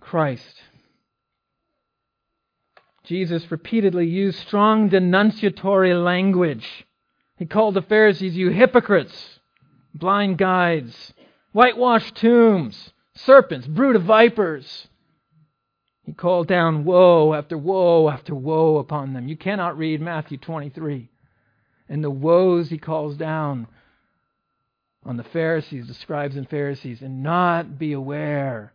Christ. 0.00 0.62
Jesus 3.04 3.50
repeatedly 3.50 4.06
used 4.06 4.38
strong 4.40 4.88
denunciatory 4.88 5.94
language. 5.94 6.86
He 7.38 7.46
called 7.46 7.74
the 7.74 7.82
Pharisees, 7.82 8.36
you 8.36 8.50
hypocrites, 8.50 9.38
blind 9.94 10.38
guides, 10.38 11.12
whitewashed 11.52 12.16
tombs, 12.16 12.92
serpents, 13.14 13.66
brood 13.66 13.96
of 13.96 14.02
vipers. 14.02 14.88
He 16.04 16.12
called 16.12 16.46
down 16.46 16.84
woe 16.84 17.34
after 17.34 17.58
woe 17.58 18.08
after 18.08 18.34
woe 18.34 18.78
upon 18.78 19.12
them. 19.12 19.28
You 19.28 19.36
cannot 19.36 19.76
read 19.76 20.00
Matthew 20.00 20.38
23. 20.38 21.10
And 21.88 22.02
the 22.02 22.10
woes 22.10 22.68
he 22.68 22.78
calls 22.78 23.16
down 23.16 23.66
on 25.04 25.16
the 25.16 25.24
Pharisees, 25.24 25.86
the 25.86 25.94
scribes 25.94 26.36
and 26.36 26.48
Pharisees, 26.48 27.00
and 27.00 27.22
not 27.22 27.78
be 27.78 27.92
aware 27.92 28.72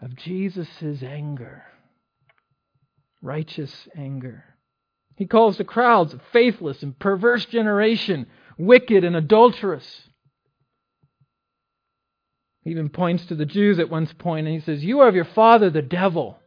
of 0.00 0.16
Jesus' 0.16 1.02
anger, 1.02 1.64
righteous 3.22 3.88
anger. 3.96 4.44
He 5.16 5.26
calls 5.26 5.58
the 5.58 5.64
crowds 5.64 6.12
a 6.12 6.20
faithless 6.32 6.82
and 6.82 6.98
perverse 6.98 7.44
generation, 7.46 8.26
wicked 8.58 9.04
and 9.04 9.14
adulterous. 9.14 10.08
He 12.64 12.70
even 12.70 12.88
points 12.88 13.26
to 13.26 13.34
the 13.34 13.44
Jews 13.44 13.78
at 13.78 13.90
one 13.90 14.06
point 14.06 14.46
and 14.46 14.54
he 14.54 14.60
says, 14.60 14.82
You 14.82 15.00
are 15.00 15.08
of 15.08 15.14
your 15.14 15.26
father, 15.26 15.68
the 15.68 15.82
devil. 15.82 16.38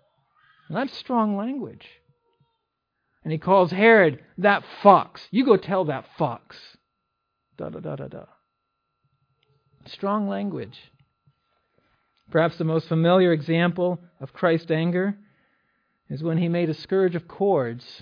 And 0.68 0.76
that's 0.76 0.98
strong 0.98 1.38
language. 1.38 1.86
And 3.24 3.32
he 3.32 3.38
calls 3.38 3.72
Herod 3.72 4.20
that 4.40 4.64
fox. 4.82 5.28
You 5.32 5.46
go 5.46 5.58
tell 5.58 5.86
that 5.86 6.06
fox. 6.18 6.58
Da 7.58 7.70
da 7.70 7.80
da 7.80 7.96
da 7.96 8.08
da. 8.08 8.26
Strong 9.86 10.28
language. 10.28 10.78
Perhaps 12.32 12.58
the 12.58 12.64
most 12.64 12.88
familiar 12.88 13.32
example 13.32 14.00
of 14.20 14.34
Christ's 14.34 14.72
anger 14.72 15.16
is 16.10 16.24
when 16.24 16.38
he 16.38 16.50
made 16.50 16.70
a 16.70 16.74
scourge 16.74 17.16
of 17.16 17.28
cords 17.28 18.02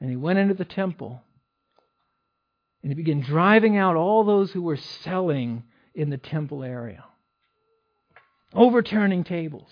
and 0.00 0.10
he 0.10 0.16
went 0.16 0.38
into 0.38 0.54
the 0.54 0.64
temple 0.64 1.22
and 2.82 2.90
he 2.90 2.96
began 2.96 3.20
driving 3.20 3.76
out 3.76 3.96
all 3.96 4.24
those 4.24 4.52
who 4.52 4.62
were 4.62 4.76
selling 4.76 5.62
in 5.98 6.10
the 6.10 6.16
temple 6.16 6.62
area, 6.62 7.04
overturning 8.54 9.24
tables, 9.24 9.68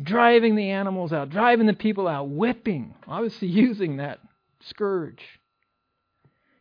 driving 0.00 0.54
the 0.54 0.70
animals 0.70 1.12
out, 1.12 1.28
driving 1.28 1.66
the 1.66 1.74
people 1.74 2.06
out, 2.06 2.28
whipping, 2.28 2.94
obviously 3.08 3.48
using 3.48 3.96
that 3.96 4.20
scourge. 4.60 5.20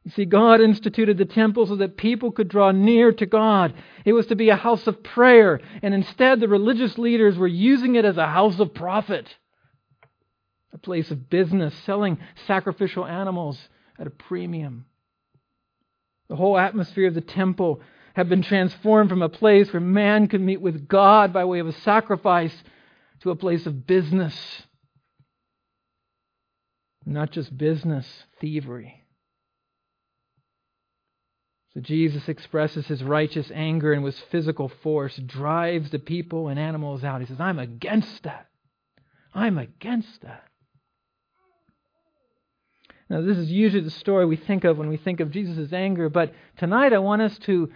You 0.04 0.10
see, 0.10 0.26
God 0.26 0.60
instituted 0.60 1.20
the 1.20 1.26
temple 1.26 1.68
so 1.68 1.76
that 1.76 1.98
people 1.98 2.32
could 2.32 2.48
draw 2.48 2.72
near 2.72 3.12
to 3.12 3.28
God. 3.28 3.76
It 4.06 4.14
was 4.14 4.26
to 4.26 4.36
be 4.36 4.50
a 4.50 4.56
house 4.56 4.88
of 4.88 5.04
prayer, 5.04 5.62
and 5.84 5.94
instead 5.94 6.40
the 6.40 6.48
religious 6.48 6.98
leaders 6.98 7.38
were 7.38 7.48
using 7.48 7.94
it 7.94 8.06
as 8.06 8.18
a 8.18 8.26
house 8.26 8.60
of 8.60 8.74
profit, 8.74 9.28
a 10.74 10.80
place 10.80 11.12
of 11.12 11.30
business, 11.30 11.76
selling 11.86 12.18
sacrificial 12.48 13.06
animals 13.06 13.60
at 14.00 14.08
a 14.08 14.12
premium. 14.12 14.86
The 16.28 16.38
whole 16.38 16.58
atmosphere 16.58 17.08
of 17.08 17.14
the 17.14 17.22
temple 17.22 17.82
had 18.16 18.30
been 18.30 18.42
transformed 18.42 19.10
from 19.10 19.22
a 19.22 19.30
place 19.30 19.72
where 19.72 19.80
man 19.80 20.28
could 20.28 20.42
meet 20.42 20.62
with 20.62 20.88
God 20.88 21.34
by 21.34 21.46
way 21.46 21.60
of 21.60 21.68
a 21.68 21.74
sacrifice 21.74 22.54
to 23.22 23.32
a 23.32 23.36
place 23.36 23.66
of 23.66 23.86
business. 23.86 24.36
Not 27.06 27.32
just 27.32 27.58
business, 27.58 28.06
thievery. 28.40 29.06
So 31.74 31.82
Jesus 31.82 32.28
expresses 32.28 32.88
his 32.88 33.04
righteous 33.04 33.52
anger 33.54 33.94
and 33.94 34.04
with 34.04 34.18
physical 34.32 34.70
force 34.82 35.16
drives 35.18 35.92
the 35.92 36.00
people 36.00 36.48
and 36.48 36.60
animals 36.60 37.04
out. 37.04 37.22
He 37.22 37.28
says, 37.28 37.40
I'm 37.40 37.60
against 37.60 38.24
that. 38.24 38.48
I'm 39.34 39.58
against 39.58 40.22
that. 40.24 40.44
Now, 43.10 43.22
this 43.22 43.38
is 43.38 43.50
usually 43.50 43.84
the 43.84 43.90
story 43.90 44.26
we 44.26 44.36
think 44.36 44.64
of 44.64 44.78
when 44.78 44.90
we 44.90 44.98
think 44.98 45.20
of 45.20 45.32
Jesus' 45.32 45.74
anger, 45.74 46.10
but 46.10 46.34
tonight 46.58 46.94
I 46.94 47.00
want 47.00 47.24
us 47.24 47.38
to 47.40 47.72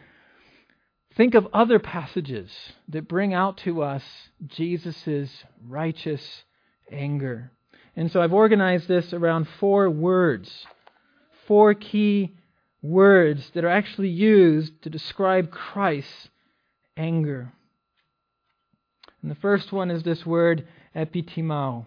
think 1.16 1.36
of 1.36 1.48
other 1.54 1.80
passages 1.80 2.52
that 2.90 3.08
bring 3.08 3.34
out 3.34 3.58
to 3.58 3.82
us 3.82 4.04
Jesus' 4.48 5.44
righteous 5.66 6.44
anger. 6.92 7.52
And 7.96 8.12
so 8.12 8.22
I've 8.22 8.34
organized 8.34 8.88
this 8.88 9.14
around 9.14 9.48
four 9.60 9.90
words, 9.90 10.66
four 11.48 11.74
key 11.74 12.36
words 12.82 13.52
that 13.54 13.64
are 13.64 13.70
actually 13.70 14.10
used 14.10 14.82
to 14.82 14.90
describe 14.90 15.52
Christ's 15.52 16.30
anger. 16.98 17.54
And 19.22 19.32
the 19.32 19.36
first 19.36 19.72
one 19.72 19.90
is 19.90 20.04
this 20.04 20.26
word 20.26 20.68
epitimao. 20.96 21.86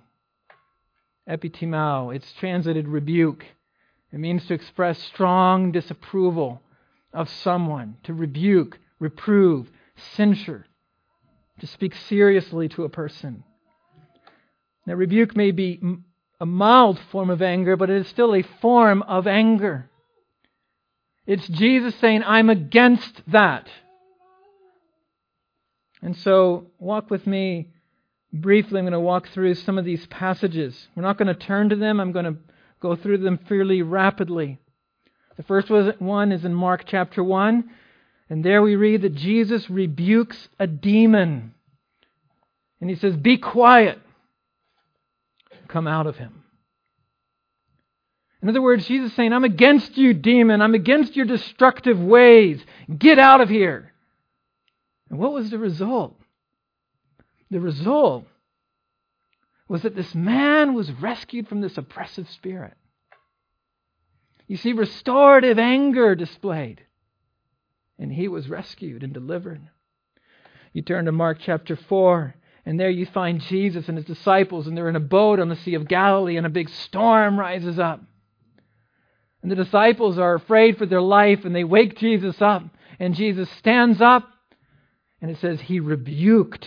Epitimao. 1.28 2.14
It's 2.14 2.32
translated 2.32 2.88
rebuke. 2.88 3.44
It 4.12 4.18
means 4.18 4.46
to 4.46 4.54
express 4.54 5.02
strong 5.02 5.72
disapproval 5.72 6.62
of 7.12 7.28
someone, 7.28 7.96
to 8.04 8.14
rebuke, 8.14 8.78
reprove, 8.98 9.70
censure, 10.14 10.66
to 11.60 11.66
speak 11.66 11.94
seriously 11.94 12.68
to 12.70 12.84
a 12.84 12.88
person. 12.88 13.44
Now, 14.86 14.94
rebuke 14.94 15.36
may 15.36 15.50
be 15.50 15.80
a 16.40 16.46
mild 16.46 16.98
form 17.10 17.30
of 17.30 17.42
anger, 17.42 17.76
but 17.76 17.90
it 17.90 17.96
is 17.96 18.08
still 18.08 18.34
a 18.34 18.42
form 18.42 19.02
of 19.02 19.26
anger. 19.26 19.90
It's 21.26 21.48
Jesus 21.48 21.94
saying, 21.96 22.22
I'm 22.24 22.50
against 22.50 23.22
that. 23.28 23.68
And 26.02 26.16
so, 26.16 26.66
walk 26.78 27.10
with 27.10 27.26
me 27.26 27.70
briefly. 28.32 28.78
I'm 28.78 28.84
going 28.84 28.92
to 28.92 29.00
walk 29.00 29.28
through 29.30 29.54
some 29.54 29.78
of 29.78 29.84
these 29.84 30.06
passages. 30.06 30.88
We're 30.94 31.02
not 31.02 31.18
going 31.18 31.28
to 31.28 31.34
turn 31.34 31.70
to 31.70 31.76
them, 31.76 32.00
I'm 32.00 32.12
going 32.12 32.26
to 32.26 32.36
go 32.80 32.94
through 32.94 33.18
them 33.18 33.38
fairly 33.48 33.82
rapidly. 33.82 34.58
The 35.36 35.42
first 35.42 35.68
one 35.70 36.32
is 36.32 36.44
in 36.44 36.54
Mark 36.54 36.84
chapter 36.86 37.24
1, 37.24 37.70
and 38.28 38.44
there 38.44 38.62
we 38.62 38.76
read 38.76 39.02
that 39.02 39.14
Jesus 39.14 39.70
rebukes 39.70 40.48
a 40.58 40.66
demon. 40.66 41.54
And 42.80 42.90
he 42.90 42.96
says, 42.96 43.16
Be 43.16 43.38
quiet, 43.38 43.98
come 45.68 45.86
out 45.86 46.06
of 46.06 46.16
him. 46.16 46.42
In 48.42 48.48
other 48.48 48.62
words, 48.62 48.86
Jesus 48.86 49.10
is 49.10 49.16
saying, 49.16 49.32
I'm 49.32 49.44
against 49.44 49.96
you, 49.96 50.12
demon. 50.12 50.60
I'm 50.60 50.74
against 50.74 51.16
your 51.16 51.26
destructive 51.26 51.98
ways. 51.98 52.64
Get 52.96 53.18
out 53.18 53.40
of 53.40 53.48
here. 53.48 53.92
And 55.10 55.18
what 55.18 55.32
was 55.32 55.50
the 55.50 55.58
result? 55.58 56.16
The 57.50 57.60
result 57.60 58.26
was 59.68 59.82
that 59.82 59.96
this 59.96 60.14
man 60.14 60.74
was 60.74 60.90
rescued 60.92 61.48
from 61.48 61.60
this 61.60 61.78
oppressive 61.78 62.28
spirit. 62.30 62.74
You 64.46 64.56
see, 64.56 64.72
restorative 64.72 65.58
anger 65.58 66.14
displayed. 66.14 66.85
And 67.98 68.12
he 68.12 68.28
was 68.28 68.48
rescued 68.48 69.02
and 69.02 69.12
delivered. 69.12 69.60
You 70.72 70.82
turn 70.82 71.06
to 71.06 71.12
Mark 71.12 71.38
chapter 71.40 71.76
4, 71.76 72.34
and 72.66 72.78
there 72.78 72.90
you 72.90 73.06
find 73.06 73.40
Jesus 73.40 73.88
and 73.88 73.96
his 73.96 74.06
disciples, 74.06 74.66
and 74.66 74.76
they're 74.76 74.88
in 74.88 74.96
a 74.96 75.00
boat 75.00 75.40
on 75.40 75.48
the 75.48 75.56
Sea 75.56 75.74
of 75.74 75.88
Galilee, 75.88 76.36
and 76.36 76.46
a 76.46 76.50
big 76.50 76.68
storm 76.68 77.38
rises 77.38 77.78
up. 77.78 78.02
And 79.42 79.50
the 79.50 79.56
disciples 79.56 80.18
are 80.18 80.34
afraid 80.34 80.76
for 80.76 80.86
their 80.86 81.00
life, 81.00 81.44
and 81.44 81.54
they 81.54 81.64
wake 81.64 81.96
Jesus 81.96 82.42
up. 82.42 82.64
And 82.98 83.14
Jesus 83.14 83.48
stands 83.58 84.00
up, 84.00 84.28
and 85.22 85.30
it 85.30 85.38
says 85.38 85.60
he 85.60 85.80
rebuked 85.80 86.66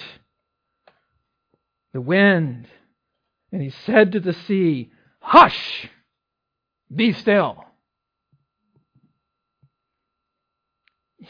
the 1.94 2.02
wind. 2.02 2.68
And 3.52 3.62
he 3.62 3.72
said 3.86 4.14
to 4.14 4.20
the 4.20 4.34
sea, 4.34 4.92
Hush! 5.20 5.88
Be 6.94 7.14
still. 7.14 7.66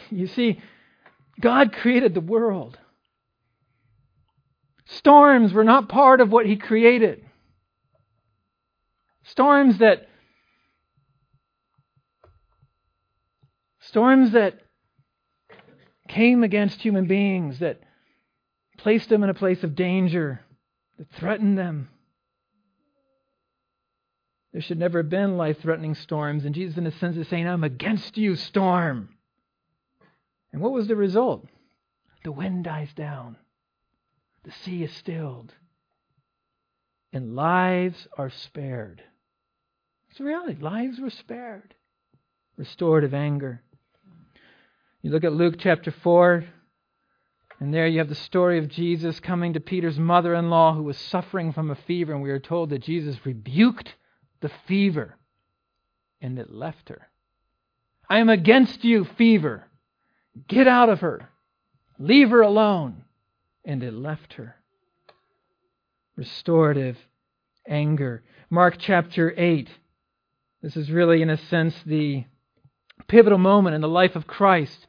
You 0.10 0.28
see, 0.28 0.60
God 1.40 1.74
created 1.74 2.14
the 2.14 2.22
world. 2.22 2.78
Storms 4.86 5.54
were 5.54 5.64
not 5.64 5.90
part 5.90 6.22
of 6.22 6.32
what 6.32 6.46
He 6.46 6.56
created. 6.56 7.24
Storms 9.24 9.78
that 9.80 10.08
storms 13.82 14.32
that 14.32 14.60
came 16.08 16.44
against 16.44 16.82
human 16.82 17.06
beings, 17.06 17.60
that 17.60 17.80
placed 18.78 19.10
them 19.10 19.24
in 19.24 19.30
a 19.30 19.36
place 19.36 19.64
of 19.64 19.76
danger, 19.76 20.42
that 20.98 21.12
threatened 21.12 21.58
them. 21.58 21.90
There 24.52 24.62
should 24.62 24.80
never 24.80 25.00
have 25.00 25.10
been 25.10 25.38
life 25.38 25.60
threatening 25.62 25.94
storms, 25.94 26.46
and 26.46 26.56
Jesus, 26.56 26.78
in 26.78 26.88
a 26.88 26.92
sense, 26.92 27.16
is 27.18 27.28
saying, 27.28 27.48
I'm 27.48 27.64
against 27.64 28.18
you, 28.18 28.36
storm. 28.36 29.10
And 30.52 30.62
what 30.62 30.72
was 30.72 30.88
the 30.88 30.96
result? 30.96 31.48
The 32.24 32.32
wind 32.32 32.66
dies 32.66 32.90
down, 32.96 33.38
the 34.44 34.52
sea 34.64 34.84
is 34.84 34.94
stilled, 34.94 35.54
and 37.14 37.36
lives 37.36 38.08
are 38.18 38.30
spared. 38.30 39.02
It's 40.10 40.18
the 40.18 40.26
reality. 40.26 40.60
Lives 40.60 41.00
were 41.00 41.10
spared. 41.10 41.76
Restorative 42.58 43.14
anger. 43.14 43.62
You 45.02 45.12
look 45.12 45.24
at 45.24 45.34
Luke 45.34 45.56
chapter 45.60 45.92
4, 45.92 46.44
and 47.60 47.74
there 47.74 47.88
you 47.88 48.00
have 48.00 48.10
the 48.10 48.16
story 48.16 48.58
of 48.60 48.68
Jesus 48.68 49.20
coming 49.20 49.54
to 49.54 49.60
Peter's 49.60 50.00
mother 50.00 50.34
in 50.34 50.50
law 50.50 50.74
who 50.74 50.84
was 50.84 50.98
suffering 50.98 51.54
from 51.54 51.72
a 51.72 51.76
fever, 51.76 52.14
and 52.14 52.22
we 52.22 52.32
are 52.32 52.40
told 52.40 52.70
that 52.72 52.84
Jesus 52.84 53.26
rebuked 53.26 53.96
the 54.42 54.52
fever, 54.68 55.16
and 56.22 56.38
it 56.38 56.52
left 56.52 56.90
her. 56.90 57.10
I 58.10 58.20
am 58.20 58.30
against 58.30 58.84
you, 58.84 59.06
fever. 59.06 59.69
Get 60.48 60.68
out 60.68 60.90
of 60.90 61.02
her. 61.02 61.30
Leave 61.98 62.30
her 62.30 62.42
alone. 62.42 63.04
And 63.66 63.84
it 63.84 63.94
left 63.94 64.34
her. 64.34 64.56
Restorative 66.16 66.98
anger. 67.68 68.24
Mark 68.50 68.76
chapter 68.80 69.34
8. 69.36 69.70
This 70.62 70.76
is 70.76 70.92
really, 70.92 71.22
in 71.22 71.30
a 71.30 71.38
sense, 71.38 71.76
the 71.86 72.26
pivotal 73.08 73.38
moment 73.38 73.76
in 73.76 73.82
the 73.82 73.88
life 73.88 74.16
of 74.16 74.28
Christ, 74.28 74.88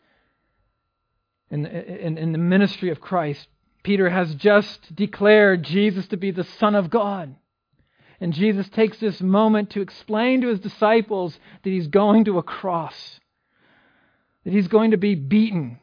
in, 1.51 1.67
in, 1.67 2.19
in 2.19 2.33
the 2.33 2.39
ministry 2.39 2.91
of 2.91 3.01
Christ. 3.01 3.47
Peter 3.83 4.11
has 4.11 4.35
just 4.35 4.95
declared 4.95 5.63
Jesus 5.63 6.07
to 6.09 6.17
be 6.17 6.31
the 6.31 6.45
Son 6.45 6.75
of 6.75 6.91
God. 6.91 7.35
And 8.21 8.35
Jesus 8.35 8.69
takes 8.69 8.99
this 8.99 9.21
moment 9.21 9.71
to 9.71 9.81
explain 9.81 10.43
to 10.43 10.49
his 10.49 10.61
disciples 10.61 11.39
that 11.63 11.71
he's 11.71 11.87
going 11.87 12.25
to 12.27 12.39
a 12.39 12.43
cross 12.43 13.20
that 14.45 14.53
he's 14.53 14.69
going 14.69 14.93
to 14.93 14.97
be 14.97 15.15
beaten, 15.15 15.79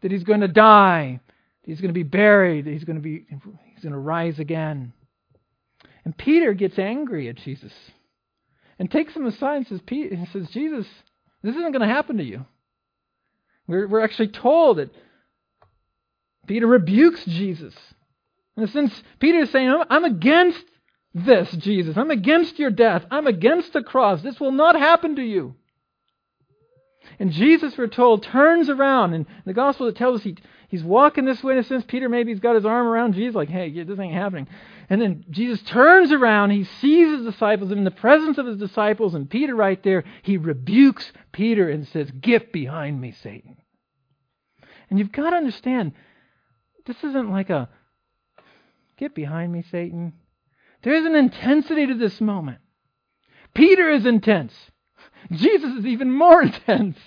that 0.00 0.10
he's 0.10 0.24
going 0.24 0.40
to 0.40 0.48
die, 0.48 1.20
that 1.26 1.70
he's 1.70 1.80
going 1.80 1.90
to 1.90 1.94
be 1.94 2.02
buried, 2.02 2.64
that 2.64 2.72
he's 2.72 2.84
going 2.84 2.96
to 2.96 3.02
be 3.02 3.26
he's 3.28 3.82
going 3.82 3.92
to 3.92 3.98
rise 3.98 4.38
again. 4.38 4.92
And 6.04 6.16
Peter 6.16 6.52
gets 6.52 6.78
angry 6.78 7.28
at 7.28 7.36
Jesus 7.36 7.72
and 8.78 8.90
takes 8.90 9.14
him 9.14 9.26
aside 9.26 9.56
and 9.58 9.66
says, 9.68 9.80
he 9.88 10.26
says, 10.32 10.48
Jesus, 10.50 10.86
this 11.42 11.54
isn't 11.54 11.72
going 11.72 11.86
to 11.86 11.94
happen 11.94 12.18
to 12.18 12.24
you. 12.24 12.44
We're, 13.66 13.86
we're 13.86 14.04
actually 14.04 14.28
told 14.28 14.78
that 14.78 14.90
Peter 16.46 16.66
rebukes 16.66 17.24
Jesus. 17.24 17.74
And 18.56 18.68
since 18.70 19.02
Peter 19.20 19.38
is 19.38 19.50
saying, 19.50 19.84
I'm 19.88 20.04
against 20.04 20.64
this, 21.14 21.50
Jesus. 21.52 21.96
I'm 21.96 22.10
against 22.10 22.58
your 22.58 22.70
death. 22.70 23.04
I'm 23.10 23.26
against 23.26 23.72
the 23.72 23.82
cross. 23.82 24.22
This 24.22 24.40
will 24.40 24.52
not 24.52 24.74
happen 24.74 25.16
to 25.16 25.22
you. 25.22 25.54
And 27.18 27.30
Jesus, 27.30 27.76
we're 27.76 27.86
told, 27.86 28.22
turns 28.22 28.68
around. 28.68 29.14
And 29.14 29.26
the 29.44 29.52
gospel 29.52 29.86
that 29.86 29.96
tells 29.96 30.20
us 30.20 30.24
he, 30.24 30.36
he's 30.68 30.82
walking 30.82 31.24
this 31.24 31.42
way 31.42 31.54
in 31.54 31.58
a 31.58 31.64
sense. 31.64 31.84
Peter 31.86 32.08
maybe 32.08 32.32
he's 32.32 32.40
got 32.40 32.54
his 32.54 32.64
arm 32.64 32.86
around 32.86 33.14
Jesus, 33.14 33.34
like, 33.34 33.48
hey, 33.48 33.70
this 33.84 33.98
ain't 33.98 34.14
happening. 34.14 34.48
And 34.88 35.00
then 35.00 35.24
Jesus 35.30 35.62
turns 35.62 36.12
around. 36.12 36.50
He 36.50 36.64
sees 36.64 37.18
his 37.18 37.24
disciples. 37.24 37.70
And 37.70 37.78
in 37.78 37.84
the 37.84 37.90
presence 37.90 38.38
of 38.38 38.46
his 38.46 38.56
disciples 38.56 39.14
and 39.14 39.30
Peter 39.30 39.54
right 39.54 39.82
there, 39.82 40.04
he 40.22 40.36
rebukes 40.36 41.12
Peter 41.32 41.68
and 41.68 41.86
says, 41.88 42.10
Get 42.10 42.52
behind 42.52 43.00
me, 43.00 43.12
Satan. 43.22 43.56
And 44.90 44.98
you've 44.98 45.12
got 45.12 45.30
to 45.30 45.36
understand, 45.36 45.92
this 46.86 47.02
isn't 47.02 47.30
like 47.30 47.50
a, 47.50 47.68
Get 49.02 49.14
behind 49.16 49.52
me, 49.52 49.64
Satan. 49.68 50.12
There's 50.82 51.04
an 51.04 51.16
intensity 51.16 51.86
to 51.86 51.94
this 51.94 52.20
moment. 52.20 52.58
Peter 53.52 53.90
is 53.90 54.06
intense. 54.06 54.54
Jesus 55.30 55.78
is 55.78 55.86
even 55.86 56.10
more 56.10 56.42
intense. 56.42 56.98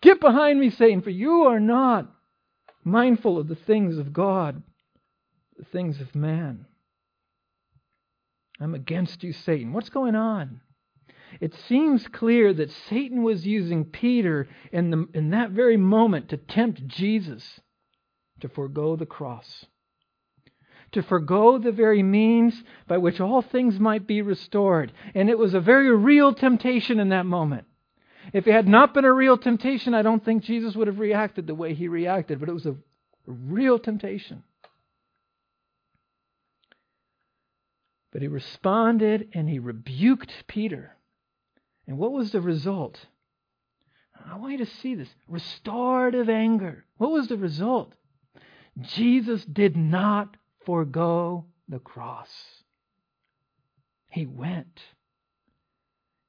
Get 0.00 0.20
behind 0.20 0.60
me, 0.60 0.70
Satan, 0.70 1.02
for 1.02 1.10
you 1.10 1.44
are 1.44 1.60
not 1.60 2.10
mindful 2.84 3.38
of 3.38 3.48
the 3.48 3.56
things 3.56 3.98
of 3.98 4.12
God, 4.12 4.62
the 5.58 5.64
things 5.64 6.00
of 6.00 6.14
man. 6.14 6.66
I'm 8.60 8.74
against 8.74 9.22
you, 9.22 9.32
Satan. 9.32 9.72
What's 9.72 9.90
going 9.90 10.14
on? 10.14 10.60
It 11.40 11.54
seems 11.68 12.06
clear 12.08 12.54
that 12.54 12.70
Satan 12.88 13.22
was 13.22 13.46
using 13.46 13.84
Peter 13.84 14.48
in, 14.72 14.90
the, 14.90 15.08
in 15.12 15.30
that 15.30 15.50
very 15.50 15.76
moment 15.76 16.28
to 16.30 16.36
tempt 16.36 16.86
Jesus 16.86 17.60
to 18.40 18.48
forego 18.48 18.96
the 18.96 19.06
cross, 19.06 19.66
to 20.96 21.02
forego 21.02 21.58
the 21.58 21.72
very 21.72 22.02
means 22.02 22.54
by 22.88 22.96
which 22.96 23.20
all 23.20 23.42
things 23.42 23.78
might 23.78 24.06
be 24.06 24.22
restored. 24.22 24.92
And 25.14 25.28
it 25.28 25.38
was 25.38 25.52
a 25.52 25.60
very 25.60 25.94
real 25.94 26.34
temptation 26.34 26.98
in 26.98 27.10
that 27.10 27.26
moment. 27.26 27.66
If 28.32 28.46
it 28.46 28.52
had 28.52 28.66
not 28.66 28.94
been 28.94 29.04
a 29.04 29.12
real 29.12 29.36
temptation, 29.36 29.94
I 29.94 30.02
don't 30.02 30.24
think 30.24 30.42
Jesus 30.42 30.74
would 30.74 30.88
have 30.88 30.98
reacted 30.98 31.46
the 31.46 31.54
way 31.54 31.74
he 31.74 31.86
reacted, 31.86 32.40
but 32.40 32.48
it 32.48 32.54
was 32.54 32.66
a, 32.66 32.76
real 33.26 33.78
temptation. 33.78 34.42
But 38.12 38.22
he 38.22 38.28
responded 38.28 39.28
and 39.34 39.48
he 39.48 39.58
rebuked 39.58 40.32
Peter. 40.46 40.96
And 41.86 41.98
what 41.98 42.12
was 42.12 42.32
the 42.32 42.40
result? 42.40 43.04
I 44.24 44.36
want 44.38 44.52
you 44.52 44.58
to 44.58 44.66
see 44.66 44.94
this 44.94 45.14
restorative 45.28 46.28
anger. 46.28 46.84
What 46.96 47.10
was 47.10 47.28
the 47.28 47.36
result? 47.36 47.92
Jesus 48.80 49.44
did 49.44 49.76
not 49.76 50.36
forego 50.66 51.46
the 51.68 51.78
cross. 51.78 52.28
He 54.10 54.26
went 54.26 54.80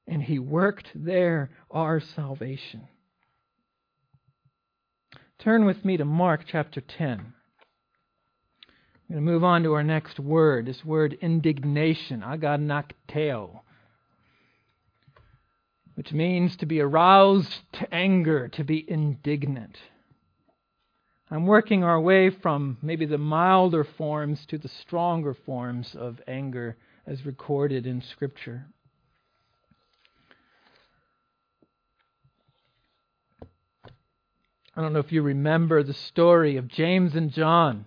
and 0.06 0.22
he 0.22 0.38
worked 0.38 0.88
there 0.94 1.50
our 1.70 2.00
salvation. 2.00 2.88
Turn 5.38 5.66
with 5.66 5.84
me 5.84 5.96
to 5.96 6.04
Mark 6.04 6.44
chapter 6.46 6.80
10. 6.80 7.34
I'm 9.10 9.14
going 9.14 9.24
to 9.24 9.32
move 9.32 9.44
on 9.44 9.62
to 9.62 9.72
our 9.74 9.84
next 9.84 10.18
word, 10.18 10.66
this 10.66 10.84
word 10.84 11.16
indignation, 11.20 12.22
aganakteo, 12.22 13.60
which 15.94 16.12
means 16.12 16.56
to 16.56 16.66
be 16.66 16.80
aroused 16.80 17.54
to 17.74 17.94
anger, 17.94 18.48
to 18.48 18.64
be 18.64 18.84
indignant. 18.88 19.78
I'm 21.30 21.46
working 21.46 21.84
our 21.84 22.00
way 22.00 22.30
from 22.30 22.78
maybe 22.80 23.04
the 23.04 23.18
milder 23.18 23.84
forms 23.84 24.46
to 24.46 24.56
the 24.56 24.68
stronger 24.68 25.34
forms 25.34 25.94
of 25.94 26.20
anger 26.26 26.76
as 27.06 27.26
recorded 27.26 27.86
in 27.86 28.00
Scripture. 28.00 28.66
I 34.74 34.80
don't 34.80 34.92
know 34.92 35.00
if 35.00 35.12
you 35.12 35.22
remember 35.22 35.82
the 35.82 35.92
story 35.92 36.56
of 36.56 36.68
James 36.68 37.14
and 37.14 37.32
John 37.32 37.84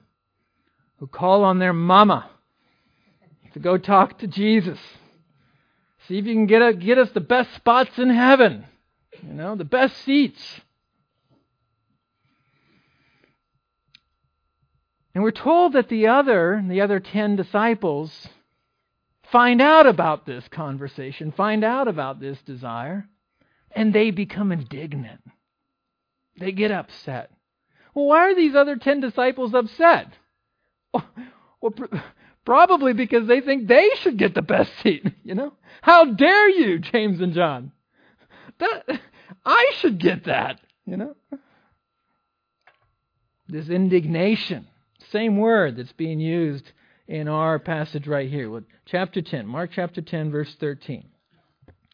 who 1.00 1.08
call 1.08 1.44
on 1.44 1.58
their 1.58 1.74
mama 1.74 2.30
to 3.54 3.60
go 3.60 3.78
talk 3.78 4.20
to 4.20 4.28
Jesus. 4.28 4.78
See 6.08 6.18
if 6.20 6.26
you 6.26 6.34
can 6.34 6.46
get, 6.46 6.62
a, 6.62 6.74
get 6.74 7.00
us 7.00 7.10
the 7.12 7.22
best 7.22 7.56
spots 7.56 7.98
in 7.98 8.10
heaven, 8.10 8.66
you 9.24 9.34
know, 9.34 9.56
the 9.56 9.64
best 9.64 9.98
seats. 10.04 10.62
And 15.14 15.24
we're 15.24 15.32
told 15.32 15.74
that 15.74 15.90
the 15.90 16.08
other, 16.08 16.64
the 16.68 16.82
other 16.82 17.00
ten 17.00 17.36
disciples, 17.36 18.28
find 19.32 19.62
out 19.62 19.86
about 19.86 20.26
this 20.26 20.48
conversation, 20.50 21.32
find 21.32 21.64
out 21.64 21.88
about 21.88 22.20
this 22.20 22.42
desire, 22.44 23.08
and 23.72 23.94
they 23.94 24.12
become 24.12 24.52
indignant. 24.52 25.22
They 26.38 26.52
get 26.52 26.72
upset. 26.72 27.32
Well, 27.94 28.06
why 28.06 28.32
are 28.32 28.36
these 28.36 28.56
other 28.56 28.78
ten 28.78 29.02
disciples 29.02 29.54
upset? 29.54 30.08
Oh, 30.94 31.06
well, 31.62 31.74
probably 32.46 32.94
because 32.94 33.28
they 33.28 33.42
think 33.42 33.68
they 33.68 33.90
should 34.00 34.18
get 34.18 34.34
the 34.34 34.42
best 34.42 34.72
seat, 34.82 35.06
you 35.24 35.36
know? 35.36 35.54
How 35.82 36.06
dare 36.06 36.50
you, 36.50 36.80
James 36.80 37.20
and 37.22 37.34
John? 37.34 37.72
That 38.60 39.00
I 39.46 39.72
should 39.78 40.00
get 40.00 40.26
that, 40.26 40.60
you 40.86 40.98
know? 40.98 41.16
This 43.48 43.70
indignation, 43.70 44.68
same 45.12 45.38
word 45.38 45.78
that's 45.78 45.92
being 45.94 46.20
used 46.20 46.72
in 47.08 47.28
our 47.28 47.60
passage 47.60 48.08
right 48.08 48.30
here, 48.30 48.64
chapter 48.86 49.22
10, 49.22 49.46
Mark 49.46 49.72
chapter 49.74 50.02
10 50.02 50.32
verse 50.32 50.56
13. 50.60 51.08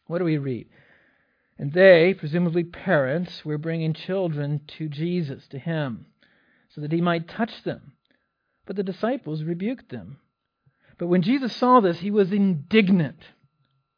What 0.06 0.18
do 0.18 0.24
we 0.24 0.38
read? 0.38 0.68
And 1.58 1.72
they, 1.72 2.14
presumably 2.14 2.62
parents, 2.62 3.44
were 3.44 3.58
bringing 3.58 3.92
children 3.92 4.60
to 4.78 4.88
Jesus, 4.88 5.46
to 5.48 5.58
him, 5.58 6.06
so 6.70 6.80
that 6.80 6.92
he 6.92 7.00
might 7.00 7.28
touch 7.28 7.64
them. 7.64 7.92
But 8.64 8.76
the 8.76 8.84
disciples 8.84 9.42
rebuked 9.42 9.90
them. 9.90 10.18
But 10.98 11.08
when 11.08 11.22
Jesus 11.22 11.54
saw 11.56 11.80
this, 11.80 11.98
he 11.98 12.10
was 12.10 12.32
indignant. 12.32 13.18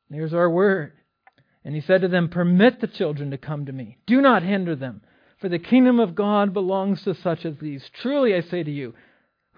There's 0.08 0.34
our 0.34 0.48
word. 0.48 0.92
And 1.64 1.74
he 1.74 1.82
said 1.82 2.00
to 2.00 2.08
them, 2.08 2.28
Permit 2.28 2.80
the 2.80 2.86
children 2.86 3.30
to 3.30 3.38
come 3.38 3.66
to 3.66 3.72
me. 3.72 3.98
Do 4.06 4.22
not 4.22 4.42
hinder 4.42 4.74
them, 4.74 5.02
for 5.38 5.48
the 5.48 5.58
kingdom 5.58 6.00
of 6.00 6.14
God 6.14 6.54
belongs 6.54 7.02
to 7.02 7.14
such 7.14 7.44
as 7.44 7.58
these. 7.58 7.88
Truly 8.00 8.34
I 8.34 8.40
say 8.40 8.62
to 8.62 8.70
you, 8.70 8.94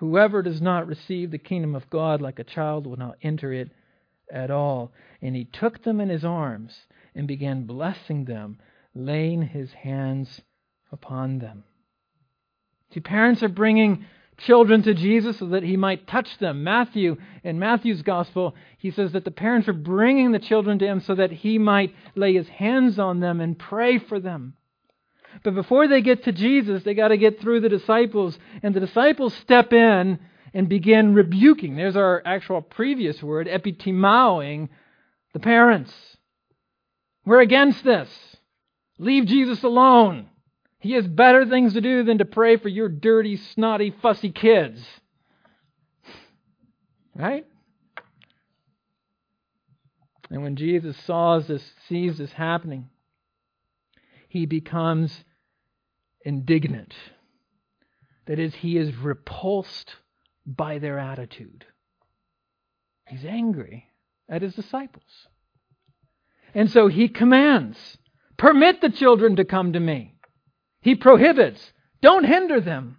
whoever 0.02 0.42
does 0.42 0.60
not 0.60 0.88
receive 0.88 1.30
the 1.30 1.38
kingdom 1.38 1.76
of 1.76 1.88
God 1.88 2.20
like 2.20 2.40
a 2.40 2.44
child 2.44 2.88
will 2.88 2.96
not 2.96 3.16
enter 3.22 3.52
it 3.52 3.70
at 4.32 4.50
all. 4.50 4.90
And 5.22 5.36
he 5.36 5.44
took 5.44 5.84
them 5.84 6.00
in 6.00 6.08
his 6.08 6.24
arms 6.24 6.76
and 7.14 7.28
began 7.28 7.66
blessing 7.66 8.24
them, 8.24 8.58
laying 8.96 9.42
his 9.42 9.70
hands 9.70 10.40
upon 10.90 11.38
them. 11.38 11.62
See, 12.92 12.98
parents 12.98 13.44
are 13.44 13.48
bringing 13.48 14.04
children 14.38 14.82
to 14.82 14.92
Jesus 14.92 15.38
so 15.38 15.46
that 15.46 15.62
he 15.62 15.76
might 15.76 16.08
touch 16.08 16.36
them. 16.38 16.64
Matthew, 16.64 17.16
in 17.44 17.60
Matthew's 17.60 18.02
gospel, 18.02 18.56
he 18.78 18.90
says 18.90 19.12
that 19.12 19.24
the 19.24 19.30
parents 19.30 19.68
are 19.68 19.72
bringing 19.72 20.32
the 20.32 20.40
children 20.40 20.80
to 20.80 20.84
him 20.84 20.98
so 20.98 21.14
that 21.14 21.30
he 21.30 21.58
might 21.58 21.94
lay 22.16 22.34
his 22.34 22.48
hands 22.48 22.98
on 22.98 23.20
them 23.20 23.40
and 23.40 23.56
pray 23.56 24.00
for 24.00 24.18
them. 24.18 24.54
But 25.42 25.54
before 25.54 25.88
they 25.88 26.02
get 26.02 26.24
to 26.24 26.32
Jesus, 26.32 26.82
they 26.82 26.94
got 26.94 27.08
to 27.08 27.16
get 27.16 27.40
through 27.40 27.60
the 27.60 27.68
disciples, 27.68 28.38
and 28.62 28.74
the 28.74 28.80
disciples 28.80 29.34
step 29.34 29.72
in 29.72 30.18
and 30.54 30.68
begin 30.68 31.14
rebuking. 31.14 31.76
There's 31.76 31.96
our 31.96 32.22
actual 32.24 32.60
previous 32.62 33.22
word, 33.22 33.48
epitimaoing 33.48 34.68
the 35.32 35.40
parents. 35.40 35.92
We're 37.24 37.40
against 37.40 37.84
this. 37.84 38.08
Leave 38.98 39.26
Jesus 39.26 39.62
alone. 39.62 40.28
He 40.78 40.92
has 40.92 41.06
better 41.06 41.46
things 41.46 41.74
to 41.74 41.80
do 41.80 42.02
than 42.02 42.18
to 42.18 42.24
pray 42.24 42.56
for 42.56 42.68
your 42.68 42.88
dirty, 42.88 43.36
snotty, 43.36 43.94
fussy 44.02 44.30
kids. 44.30 44.84
Right? 47.14 47.46
And 50.30 50.42
when 50.42 50.56
Jesus 50.56 50.96
saws 51.04 51.46
this, 51.46 51.62
sees 51.88 52.18
this 52.18 52.32
happening, 52.32 52.88
he 54.32 54.46
becomes 54.46 55.24
indignant. 56.24 56.94
That 58.24 58.38
is, 58.38 58.54
he 58.54 58.78
is 58.78 58.96
repulsed 58.96 59.96
by 60.46 60.78
their 60.78 60.98
attitude. 60.98 61.66
He's 63.06 63.26
angry 63.26 63.90
at 64.30 64.40
his 64.40 64.54
disciples. 64.54 65.28
And 66.54 66.70
so 66.70 66.88
he 66.88 67.08
commands, 67.08 67.98
Permit 68.38 68.80
the 68.80 68.88
children 68.88 69.36
to 69.36 69.44
come 69.44 69.74
to 69.74 69.80
me. 69.80 70.14
He 70.80 70.94
prohibits. 70.94 71.74
Don't 72.00 72.24
hinder 72.24 72.58
them. 72.58 72.96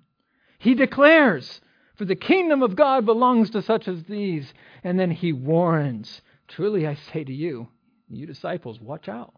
He 0.60 0.76
declares, 0.76 1.62
For 1.96 2.06
the 2.06 2.16
kingdom 2.16 2.62
of 2.62 2.76
God 2.76 3.08
belongs 3.08 3.50
to 3.50 3.64
such 3.64 3.88
as 3.88 4.04
these. 4.04 4.54
And 4.84 5.00
then 5.00 5.10
he 5.10 5.34
warns, 5.34 6.22
Truly 6.48 6.86
I 6.86 6.94
say 6.94 7.24
to 7.24 7.34
you, 7.34 7.70
you 8.08 8.28
disciples, 8.28 8.80
watch 8.80 9.10
out. 9.10 9.34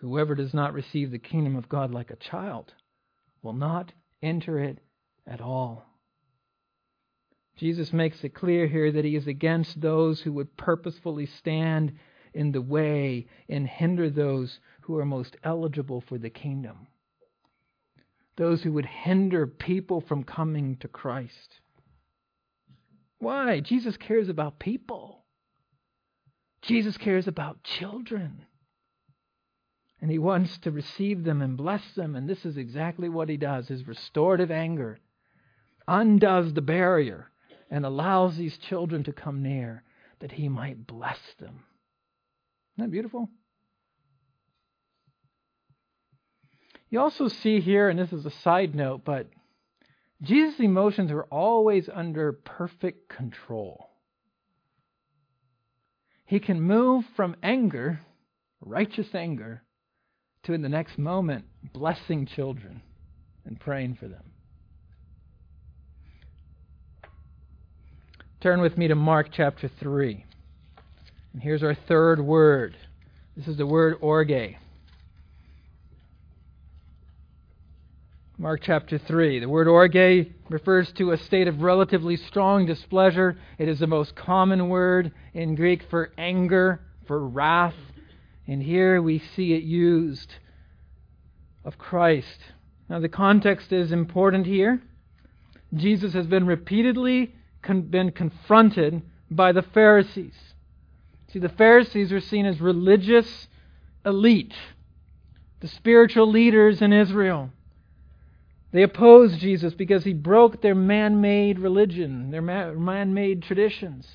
Whoever 0.00 0.34
does 0.34 0.54
not 0.54 0.72
receive 0.72 1.10
the 1.10 1.18
kingdom 1.18 1.56
of 1.56 1.68
God 1.68 1.92
like 1.92 2.10
a 2.10 2.16
child 2.16 2.74
will 3.42 3.52
not 3.52 3.92
enter 4.22 4.58
it 4.58 4.78
at 5.26 5.40
all. 5.40 5.86
Jesus 7.56 7.92
makes 7.92 8.24
it 8.24 8.34
clear 8.34 8.66
here 8.66 8.90
that 8.92 9.04
he 9.04 9.16
is 9.16 9.26
against 9.26 9.80
those 9.80 10.20
who 10.20 10.32
would 10.32 10.56
purposefully 10.56 11.26
stand 11.26 11.92
in 12.32 12.52
the 12.52 12.62
way 12.62 13.26
and 13.48 13.66
hinder 13.66 14.08
those 14.08 14.60
who 14.82 14.96
are 14.96 15.04
most 15.04 15.36
eligible 15.44 16.00
for 16.00 16.16
the 16.16 16.30
kingdom 16.30 16.86
those 18.40 18.62
who 18.62 18.72
would 18.72 18.86
hinder 18.86 19.46
people 19.46 20.00
from 20.00 20.24
coming 20.24 20.74
to 20.78 20.88
Christ. 20.88 21.60
Why? 23.18 23.60
Jesus 23.60 23.98
cares 23.98 24.30
about 24.30 24.58
people. 24.58 25.24
Jesus 26.62 26.96
cares 26.96 27.28
about 27.28 27.62
children. 27.62 28.46
And 30.00 30.10
he 30.10 30.18
wants 30.18 30.56
to 30.58 30.70
receive 30.70 31.24
them 31.24 31.42
and 31.42 31.56
bless 31.56 31.82
them, 31.94 32.16
and 32.16 32.28
this 32.28 32.46
is 32.46 32.56
exactly 32.56 33.08
what 33.08 33.28
he 33.28 33.36
does. 33.36 33.68
His 33.68 33.86
restorative 33.86 34.50
anger 34.50 34.98
undoes 35.86 36.54
the 36.54 36.62
barrier 36.62 37.30
and 37.70 37.84
allows 37.84 38.36
these 38.36 38.56
children 38.56 39.04
to 39.04 39.12
come 39.12 39.42
near 39.42 39.82
that 40.20 40.32
he 40.32 40.48
might 40.48 40.86
bless 40.86 41.18
them. 41.38 41.64
Isn't 42.76 42.86
that 42.86 42.90
beautiful? 42.90 43.28
You 46.88 47.00
also 47.00 47.28
see 47.28 47.60
here, 47.60 47.88
and 47.88 47.98
this 47.98 48.12
is 48.12 48.26
a 48.26 48.30
side 48.30 48.74
note, 48.74 49.04
but 49.04 49.28
Jesus' 50.22 50.60
emotions 50.60 51.10
are 51.10 51.24
always 51.24 51.88
under 51.92 52.32
perfect 52.32 53.08
control. 53.08 53.90
He 56.24 56.40
can 56.40 56.60
move 56.60 57.04
from 57.16 57.36
anger, 57.42 58.00
righteous 58.60 59.14
anger, 59.14 59.62
to 60.44 60.52
in 60.52 60.62
the 60.62 60.68
next 60.68 60.98
moment 60.98 61.44
blessing 61.72 62.26
children 62.26 62.82
and 63.44 63.60
praying 63.60 63.96
for 64.00 64.08
them. 64.08 64.24
Turn 68.40 68.60
with 68.62 68.78
me 68.78 68.88
to 68.88 68.94
Mark 68.94 69.28
chapter 69.32 69.70
3. 69.80 70.24
And 71.34 71.42
here's 71.42 71.62
our 71.62 71.74
third 71.74 72.20
word. 72.20 72.74
This 73.36 73.46
is 73.46 73.58
the 73.58 73.66
word 73.66 73.98
orge. 74.00 74.56
Mark 78.38 78.62
chapter 78.64 78.98
3. 78.98 79.40
The 79.40 79.48
word 79.48 79.68
orge 79.68 80.26
refers 80.48 80.90
to 80.96 81.12
a 81.12 81.18
state 81.18 81.48
of 81.48 81.60
relatively 81.60 82.16
strong 82.16 82.64
displeasure. 82.64 83.36
It 83.58 83.68
is 83.68 83.80
the 83.80 83.86
most 83.86 84.16
common 84.16 84.70
word 84.70 85.12
in 85.34 85.54
Greek 85.54 85.82
for 85.90 86.10
anger, 86.16 86.80
for 87.06 87.28
wrath. 87.28 87.74
And 88.50 88.60
here 88.60 89.00
we 89.00 89.22
see 89.36 89.54
it 89.54 89.62
used 89.62 90.34
of 91.64 91.78
Christ. 91.78 92.40
Now, 92.88 92.98
the 92.98 93.08
context 93.08 93.72
is 93.72 93.92
important 93.92 94.44
here. 94.44 94.82
Jesus 95.72 96.14
has 96.14 96.26
been 96.26 96.46
repeatedly 96.46 97.32
con- 97.62 97.82
been 97.82 98.10
confronted 98.10 99.02
by 99.30 99.52
the 99.52 99.62
Pharisees. 99.62 100.34
See, 101.32 101.38
the 101.38 101.48
Pharisees 101.48 102.10
are 102.10 102.18
seen 102.18 102.44
as 102.44 102.60
religious 102.60 103.46
elite, 104.04 104.56
the 105.60 105.68
spiritual 105.68 106.28
leaders 106.28 106.82
in 106.82 106.92
Israel. 106.92 107.50
They 108.72 108.82
opposed 108.82 109.38
Jesus 109.38 109.74
because 109.74 110.02
he 110.02 110.12
broke 110.12 110.60
their 110.60 110.74
man 110.74 111.20
made 111.20 111.60
religion, 111.60 112.32
their 112.32 112.42
man 112.42 113.14
made 113.14 113.44
traditions. 113.44 114.08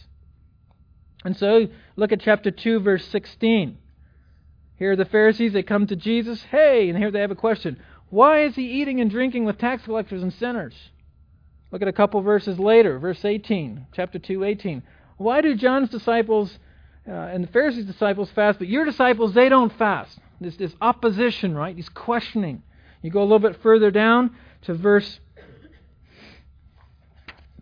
And 1.23 1.37
so, 1.37 1.69
look 1.95 2.11
at 2.11 2.19
chapter 2.19 2.51
2, 2.51 2.81
verse 2.81 3.05
16. 3.05 3.77
Here 4.77 4.91
are 4.91 4.95
the 4.95 5.05
Pharisees. 5.05 5.53
They 5.53 5.63
come 5.63 5.87
to 5.87 5.95
Jesus. 5.95 6.43
Hey, 6.51 6.89
and 6.89 6.97
here 6.97 7.11
they 7.11 7.21
have 7.21 7.31
a 7.31 7.35
question. 7.35 7.77
Why 8.09 8.43
is 8.43 8.55
he 8.55 8.81
eating 8.81 9.01
and 9.01 9.09
drinking 9.09 9.45
with 9.45 9.57
tax 9.57 9.83
collectors 9.83 10.21
and 10.21 10.33
sinners? 10.33 10.73
Look 11.71 11.81
at 11.81 11.87
a 11.87 11.93
couple 11.93 12.21
verses 12.21 12.59
later, 12.59 12.99
verse 12.99 13.25
18, 13.25 13.87
chapter 13.93 14.19
2, 14.19 14.43
18. 14.43 14.83
Why 15.17 15.41
do 15.41 15.55
John's 15.55 15.89
disciples 15.89 16.57
uh, 17.07 17.11
and 17.11 17.43
the 17.43 17.47
Pharisees' 17.47 17.85
disciples 17.85 18.29
fast, 18.31 18.59
but 18.59 18.67
your 18.67 18.85
disciples, 18.85 19.33
they 19.33 19.49
don't 19.49 19.73
fast? 19.77 20.17
This, 20.39 20.55
this 20.57 20.73
opposition, 20.81 21.55
right? 21.55 21.75
He's 21.75 21.89
questioning. 21.89 22.61
You 23.01 23.09
go 23.09 23.21
a 23.21 23.23
little 23.23 23.39
bit 23.39 23.61
further 23.61 23.91
down 23.91 24.35
to 24.63 24.73
verse 24.73 25.19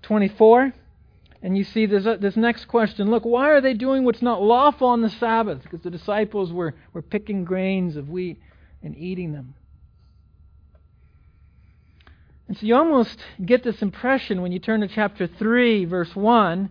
24. 0.01 0.73
And 1.43 1.57
you 1.57 1.65
see 1.65 1.85
this, 1.85 2.05
uh, 2.05 2.15
this 2.15 2.37
next 2.37 2.65
question. 2.69 3.11
Look, 3.11 3.25
why 3.25 3.49
are 3.49 3.59
they 3.59 3.73
doing 3.73 4.05
what's 4.05 4.21
not 4.21 4.41
lawful 4.41 4.87
on 4.87 5.01
the 5.01 5.09
Sabbath? 5.09 5.61
Because 5.61 5.81
the 5.81 5.89
disciples 5.91 6.53
were, 6.53 6.73
were 6.93 7.01
picking 7.01 7.43
grains 7.43 7.97
of 7.97 8.07
wheat 8.09 8.39
and 8.81 8.97
eating 8.97 9.33
them. 9.33 9.53
And 12.47 12.57
so 12.57 12.65
you 12.65 12.75
almost 12.75 13.19
get 13.45 13.61
this 13.61 13.81
impression 13.81 14.41
when 14.41 14.53
you 14.53 14.59
turn 14.59 14.81
to 14.81 14.87
chapter 14.87 15.27
3, 15.27 15.83
verse 15.83 16.15
1, 16.15 16.69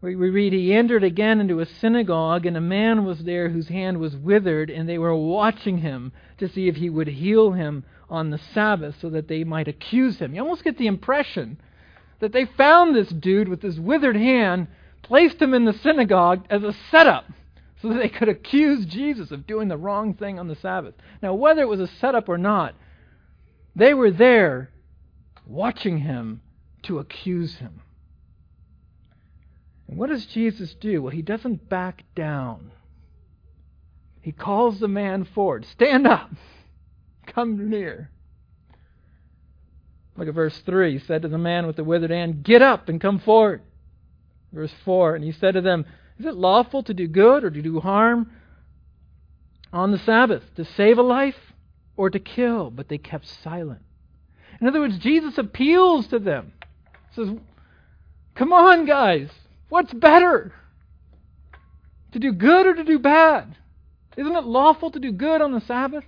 where 0.00 0.18
we 0.18 0.30
read, 0.30 0.52
He 0.52 0.74
entered 0.74 1.04
again 1.04 1.40
into 1.40 1.60
a 1.60 1.66
synagogue, 1.66 2.46
and 2.46 2.56
a 2.56 2.60
man 2.60 3.04
was 3.04 3.20
there 3.20 3.48
whose 3.48 3.68
hand 3.68 3.98
was 3.98 4.16
withered, 4.16 4.70
and 4.70 4.88
they 4.88 4.98
were 4.98 5.14
watching 5.14 5.78
him 5.78 6.10
to 6.38 6.48
see 6.48 6.66
if 6.66 6.76
he 6.76 6.90
would 6.90 7.08
heal 7.08 7.52
him 7.52 7.84
on 8.10 8.30
the 8.30 8.38
Sabbath 8.38 8.96
so 9.00 9.10
that 9.10 9.28
they 9.28 9.44
might 9.44 9.68
accuse 9.68 10.18
him. 10.18 10.34
You 10.34 10.42
almost 10.42 10.64
get 10.64 10.78
the 10.78 10.86
impression 10.88 11.60
that 12.20 12.32
they 12.32 12.44
found 12.44 12.94
this 12.94 13.08
dude 13.08 13.48
with 13.48 13.60
this 13.60 13.78
withered 13.78 14.16
hand, 14.16 14.68
placed 15.02 15.40
him 15.40 15.54
in 15.54 15.64
the 15.64 15.72
synagogue 15.72 16.44
as 16.50 16.62
a 16.62 16.74
setup 16.90 17.24
so 17.80 17.88
that 17.88 17.98
they 17.98 18.08
could 18.08 18.28
accuse 18.28 18.84
Jesus 18.86 19.30
of 19.30 19.46
doing 19.46 19.68
the 19.68 19.76
wrong 19.76 20.14
thing 20.14 20.38
on 20.38 20.48
the 20.48 20.56
Sabbath. 20.56 20.94
Now, 21.22 21.34
whether 21.34 21.62
it 21.62 21.68
was 21.68 21.80
a 21.80 21.86
setup 21.86 22.28
or 22.28 22.38
not, 22.38 22.74
they 23.76 23.94
were 23.94 24.10
there 24.10 24.70
watching 25.46 25.98
him 25.98 26.40
to 26.82 26.98
accuse 26.98 27.56
him. 27.56 27.80
And 29.86 29.96
what 29.96 30.10
does 30.10 30.26
Jesus 30.26 30.74
do? 30.74 31.02
Well, 31.02 31.12
he 31.12 31.22
doesn't 31.22 31.68
back 31.68 32.04
down. 32.14 32.72
He 34.20 34.32
calls 34.32 34.80
the 34.80 34.88
man 34.88 35.24
forward 35.24 35.64
Stand 35.64 36.06
up, 36.06 36.30
come 37.26 37.70
near. 37.70 38.10
Look 40.18 40.26
at 40.26 40.34
verse 40.34 40.58
3. 40.66 40.98
He 40.98 41.06
said 41.06 41.22
to 41.22 41.28
the 41.28 41.38
man 41.38 41.66
with 41.66 41.76
the 41.76 41.84
withered 41.84 42.10
hand, 42.10 42.42
Get 42.42 42.60
up 42.60 42.88
and 42.88 43.00
come 43.00 43.20
forward. 43.20 43.62
Verse 44.52 44.72
4. 44.84 45.14
And 45.14 45.24
he 45.24 45.30
said 45.30 45.54
to 45.54 45.60
them, 45.60 45.86
Is 46.18 46.26
it 46.26 46.34
lawful 46.34 46.82
to 46.82 46.92
do 46.92 47.06
good 47.06 47.44
or 47.44 47.50
to 47.50 47.62
do 47.62 47.78
harm 47.78 48.32
on 49.72 49.92
the 49.92 49.98
Sabbath, 49.98 50.42
to 50.56 50.64
save 50.64 50.98
a 50.98 51.02
life 51.02 51.36
or 51.96 52.10
to 52.10 52.18
kill? 52.18 52.70
But 52.70 52.88
they 52.88 52.98
kept 52.98 53.28
silent. 53.28 53.80
In 54.60 54.66
other 54.66 54.80
words, 54.80 54.98
Jesus 54.98 55.38
appeals 55.38 56.08
to 56.08 56.18
them. 56.18 56.52
He 57.10 57.14
says, 57.14 57.34
Come 58.34 58.52
on, 58.52 58.86
guys. 58.86 59.30
What's 59.68 59.92
better? 59.92 60.52
To 62.12 62.18
do 62.18 62.32
good 62.32 62.66
or 62.66 62.74
to 62.74 62.82
do 62.82 62.98
bad? 62.98 63.56
Isn't 64.16 64.34
it 64.34 64.44
lawful 64.44 64.90
to 64.90 64.98
do 64.98 65.12
good 65.12 65.40
on 65.40 65.52
the 65.52 65.60
Sabbath? 65.60 66.02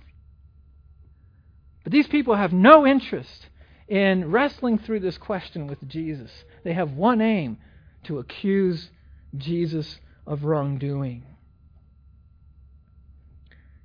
But 1.85 1.93
these 1.93 2.07
people 2.07 2.35
have 2.35 2.51
no 2.51 2.85
interest 2.85 3.47
in 3.91 4.31
wrestling 4.31 4.79
through 4.79 5.01
this 5.01 5.17
question 5.17 5.67
with 5.67 5.85
Jesus. 5.85 6.31
They 6.63 6.71
have 6.71 6.93
one 6.93 7.19
aim 7.19 7.57
to 8.05 8.19
accuse 8.19 8.89
Jesus 9.35 9.99
of 10.25 10.45
wrongdoing. 10.45 11.25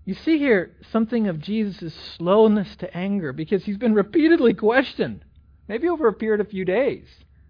You 0.05 0.15
see 0.15 0.39
here 0.39 0.77
something 0.93 1.27
of 1.27 1.41
Jesus' 1.41 1.93
slowness 2.17 2.77
to 2.77 2.97
anger 2.97 3.33
because 3.33 3.65
he's 3.65 3.79
been 3.79 3.95
repeatedly 3.95 4.55
questioned, 4.55 5.25
maybe 5.67 5.89
over 5.89 6.07
a 6.07 6.13
period 6.13 6.41
of 6.41 6.47
a 6.47 6.51
few 6.51 6.65
days, 6.65 7.09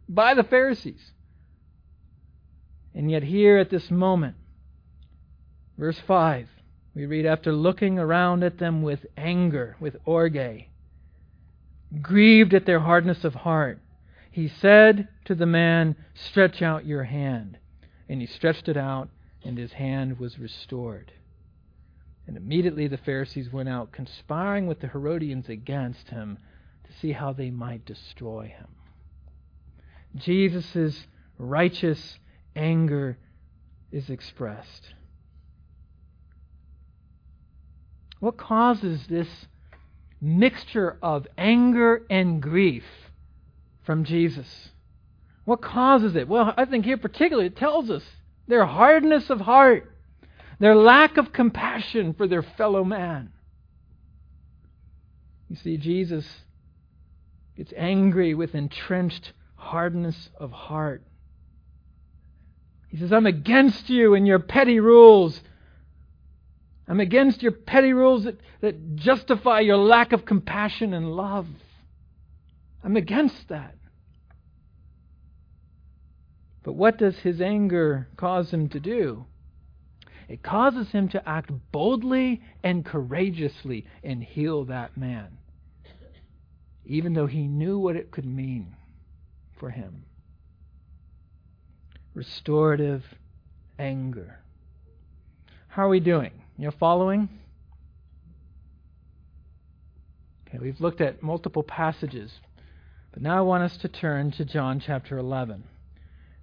by 0.08 0.32
the 0.32 0.42
Pharisees. 0.42 1.12
And 2.94 3.10
yet, 3.10 3.22
here 3.22 3.58
at 3.58 3.68
this 3.68 3.90
moment, 3.90 4.36
verse 5.76 6.00
5, 6.06 6.48
we 6.94 7.04
read, 7.04 7.26
After 7.26 7.52
looking 7.52 7.98
around 7.98 8.42
at 8.42 8.56
them 8.56 8.80
with 8.80 9.04
anger, 9.18 9.76
with 9.78 9.96
orge, 10.06 10.70
grieved 12.02 12.54
at 12.54 12.66
their 12.66 12.80
hardness 12.80 13.24
of 13.24 13.34
heart, 13.34 13.80
he 14.30 14.48
said 14.48 15.08
to 15.24 15.34
the 15.34 15.46
man, 15.46 15.96
Stretch 16.14 16.62
out 16.62 16.86
your 16.86 17.04
hand. 17.04 17.58
And 18.08 18.20
he 18.20 18.26
stretched 18.26 18.68
it 18.68 18.76
out, 18.76 19.08
and 19.44 19.56
his 19.58 19.72
hand 19.72 20.18
was 20.18 20.38
restored. 20.38 21.12
And 22.26 22.36
immediately 22.36 22.88
the 22.88 22.98
Pharisees 22.98 23.52
went 23.52 23.68
out, 23.68 23.92
conspiring 23.92 24.66
with 24.66 24.80
the 24.80 24.88
Herodians 24.88 25.48
against 25.48 26.10
him 26.10 26.38
to 26.84 26.92
see 27.00 27.12
how 27.12 27.32
they 27.32 27.50
might 27.50 27.84
destroy 27.84 28.54
him. 28.56 28.68
Jesus' 30.16 31.06
righteous 31.38 32.18
anger 32.54 33.18
is 33.92 34.10
expressed. 34.10 34.94
What 38.20 38.36
causes 38.36 39.06
this 39.06 39.28
mixture 40.20 40.98
of 41.02 41.26
anger 41.36 42.02
and 42.08 42.40
grief 42.40 42.84
from 43.84 44.04
Jesus. 44.04 44.70
What 45.44 45.62
causes 45.62 46.16
it? 46.16 46.28
Well, 46.28 46.52
I 46.56 46.64
think 46.64 46.84
here 46.84 46.96
particularly 46.96 47.46
it 47.46 47.56
tells 47.56 47.90
us 47.90 48.02
their 48.48 48.64
hardness 48.64 49.30
of 49.30 49.40
heart, 49.40 49.92
their 50.58 50.74
lack 50.74 51.16
of 51.16 51.32
compassion 51.32 52.14
for 52.14 52.26
their 52.26 52.42
fellow 52.42 52.84
man. 52.84 53.32
You 55.48 55.56
see, 55.56 55.76
Jesus 55.76 56.26
gets 57.56 57.72
angry 57.76 58.34
with 58.34 58.54
entrenched 58.54 59.32
hardness 59.54 60.30
of 60.38 60.50
heart. 60.50 61.02
He 62.88 62.96
says, 62.96 63.12
I'm 63.12 63.26
against 63.26 63.88
you 63.88 64.14
and 64.14 64.26
your 64.26 64.38
petty 64.38 64.80
rules. 64.80 65.40
I'm 66.88 67.00
against 67.00 67.42
your 67.42 67.52
petty 67.52 67.92
rules 67.92 68.24
that, 68.24 68.38
that 68.60 68.96
justify 68.96 69.60
your 69.60 69.76
lack 69.76 70.12
of 70.12 70.24
compassion 70.24 70.94
and 70.94 71.12
love. 71.12 71.46
I'm 72.84 72.96
against 72.96 73.48
that. 73.48 73.74
But 76.62 76.74
what 76.74 76.98
does 76.98 77.16
his 77.18 77.40
anger 77.40 78.08
cause 78.16 78.50
him 78.50 78.68
to 78.70 78.80
do? 78.80 79.26
It 80.28 80.42
causes 80.42 80.90
him 80.90 81.08
to 81.10 81.28
act 81.28 81.50
boldly 81.70 82.42
and 82.62 82.84
courageously 82.84 83.86
and 84.02 84.22
heal 84.22 84.64
that 84.64 84.96
man, 84.96 85.38
even 86.84 87.14
though 87.14 87.26
he 87.26 87.46
knew 87.46 87.78
what 87.78 87.94
it 87.94 88.10
could 88.10 88.26
mean 88.26 88.74
for 89.58 89.70
him. 89.70 90.04
Restorative 92.14 93.04
anger. 93.78 94.40
How 95.68 95.86
are 95.86 95.90
we 95.90 96.00
doing? 96.00 96.32
You're 96.58 96.72
following? 96.72 97.28
Okay, 100.48 100.58
we've 100.58 100.80
looked 100.80 101.02
at 101.02 101.22
multiple 101.22 101.62
passages, 101.62 102.32
but 103.12 103.22
now 103.22 103.36
I 103.36 103.42
want 103.42 103.62
us 103.62 103.76
to 103.82 103.88
turn 103.88 104.30
to 104.32 104.44
John 104.46 104.82
chapter 104.84 105.18
11. 105.18 105.64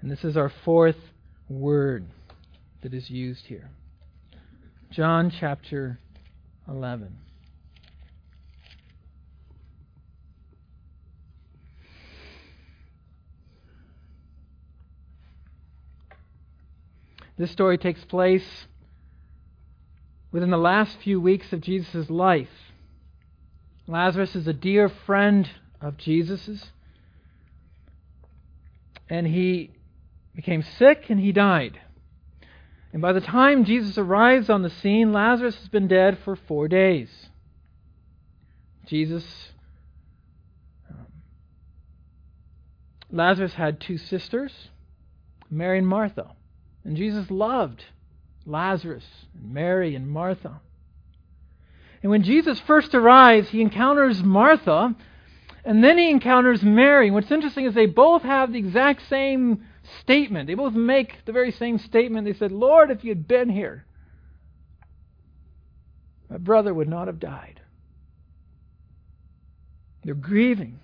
And 0.01 0.11
this 0.11 0.23
is 0.23 0.37
our 0.37 0.51
fourth 0.63 0.97
word 1.49 2.05
that 2.83 2.93
is 2.93 3.09
used 3.09 3.45
here. 3.47 3.71
John 4.91 5.31
chapter 5.39 5.97
11. 6.67 7.17
This 17.35 17.51
story 17.51 17.79
takes 17.79 18.03
place 18.05 18.43
within 20.33 20.49
the 20.49 20.57
last 20.57 20.97
few 21.01 21.21
weeks 21.21 21.53
of 21.53 21.61
Jesus' 21.61 22.09
life. 22.09 22.49
Lazarus 23.87 24.35
is 24.35 24.47
a 24.47 24.53
dear 24.53 24.89
friend 24.89 25.47
of 25.79 25.95
Jesus's, 25.95 26.71
and 29.07 29.27
he 29.27 29.69
became 30.35 30.63
sick 30.63 31.05
and 31.09 31.19
he 31.19 31.31
died. 31.31 31.79
And 32.91 33.01
by 33.01 33.13
the 33.13 33.21
time 33.21 33.63
Jesus 33.63 33.97
arrives 33.97 34.49
on 34.49 34.63
the 34.63 34.69
scene, 34.71 35.13
Lazarus 35.13 35.55
has 35.57 35.67
been 35.67 35.87
dead 35.87 36.17
for 36.25 36.35
four 36.35 36.67
days. 36.67 37.09
Jesus, 38.87 39.23
um, 40.89 41.05
Lazarus 43.11 43.53
had 43.53 43.79
two 43.79 43.99
sisters, 43.99 44.69
Mary 45.49 45.77
and 45.77 45.87
Martha, 45.87 46.31
and 46.83 46.97
Jesus 46.97 47.29
loved 47.29 47.83
Lazarus, 48.45 49.05
and 49.33 49.53
Mary, 49.53 49.95
and 49.95 50.07
Martha. 50.07 50.61
And 52.01 52.09
when 52.09 52.23
Jesus 52.23 52.59
first 52.61 52.93
arrives, 52.93 53.49
he 53.49 53.61
encounters 53.61 54.21
Martha, 54.21 54.95
And 55.65 55.83
then 55.83 55.97
he 55.97 56.09
encounters 56.09 56.61
Mary. 56.61 57.09
What's 57.09 57.31
interesting 57.31 57.65
is 57.65 57.73
they 57.73 57.85
both 57.85 58.23
have 58.23 58.51
the 58.51 58.59
exact 58.59 59.07
same 59.07 59.63
statement. 60.01 60.47
They 60.47 60.55
both 60.55 60.73
make 60.73 61.23
the 61.25 61.31
very 61.31 61.51
same 61.51 61.77
statement. 61.77 62.25
They 62.25 62.33
said, 62.33 62.51
Lord, 62.51 62.91
if 62.91 63.03
you 63.03 63.09
had 63.11 63.27
been 63.27 63.49
here, 63.49 63.85
my 66.29 66.37
brother 66.37 66.73
would 66.73 66.89
not 66.89 67.07
have 67.07 67.19
died. 67.19 67.61
They're 70.03 70.15
grieving. 70.15 70.79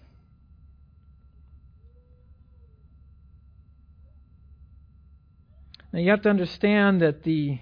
Now 5.91 5.99
you 5.99 6.09
have 6.11 6.21
to 6.23 6.29
understand 6.29 7.01
that 7.01 7.23
the 7.23 7.59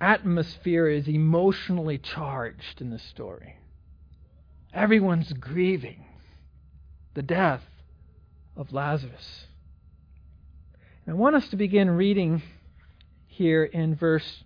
atmosphere 0.00 0.88
is 0.88 1.08
emotionally 1.08 1.98
charged 1.98 2.80
in 2.80 2.90
this 2.90 3.02
story. 3.02 3.56
Everyone's 4.72 5.32
grieving 5.32 6.04
the 7.14 7.22
death 7.22 7.62
of 8.56 8.72
Lazarus. 8.72 9.46
And 11.06 11.14
I 11.14 11.18
want 11.18 11.36
us 11.36 11.48
to 11.48 11.56
begin 11.56 11.90
reading 11.90 12.42
here 13.26 13.64
in 13.64 13.94
verse 13.94 14.44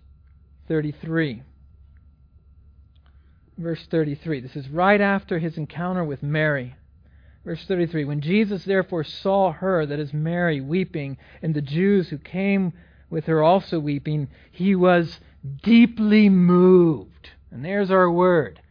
33. 0.67 1.43
Verse 3.57 3.85
33. 3.89 4.41
This 4.41 4.55
is 4.55 4.69
right 4.69 5.01
after 5.01 5.39
his 5.39 5.57
encounter 5.57 6.03
with 6.03 6.21
Mary. 6.21 6.75
Verse 7.45 7.63
33 7.65 8.05
When 8.05 8.21
Jesus 8.21 8.63
therefore 8.63 9.03
saw 9.03 9.51
her, 9.51 9.85
that 9.85 9.99
is 9.99 10.13
Mary, 10.13 10.61
weeping, 10.61 11.17
and 11.41 11.53
the 11.53 11.61
Jews 11.61 12.09
who 12.09 12.17
came 12.17 12.73
with 13.09 13.25
her 13.25 13.43
also 13.43 13.79
weeping, 13.79 14.27
he 14.51 14.75
was 14.75 15.19
deeply 15.63 16.29
moved. 16.29 17.29
And 17.51 17.65
there's 17.65 17.89
our 17.89 18.11
word 18.11 18.61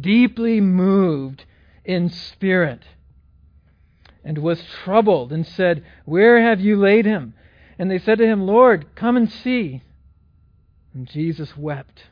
deeply 0.00 0.60
moved 0.60 1.44
in 1.84 2.08
spirit, 2.08 2.82
and 4.24 4.38
was 4.38 4.62
troubled, 4.62 5.32
and 5.32 5.46
said, 5.46 5.84
Where 6.04 6.40
have 6.40 6.60
you 6.60 6.76
laid 6.76 7.04
him? 7.04 7.34
And 7.78 7.90
they 7.90 7.98
said 7.98 8.18
to 8.18 8.26
him, 8.26 8.46
Lord, 8.46 8.94
come 8.94 9.16
and 9.16 9.30
see. 9.30 9.82
And 10.94 11.08
Jesus 11.08 11.56
wept. 11.56 12.04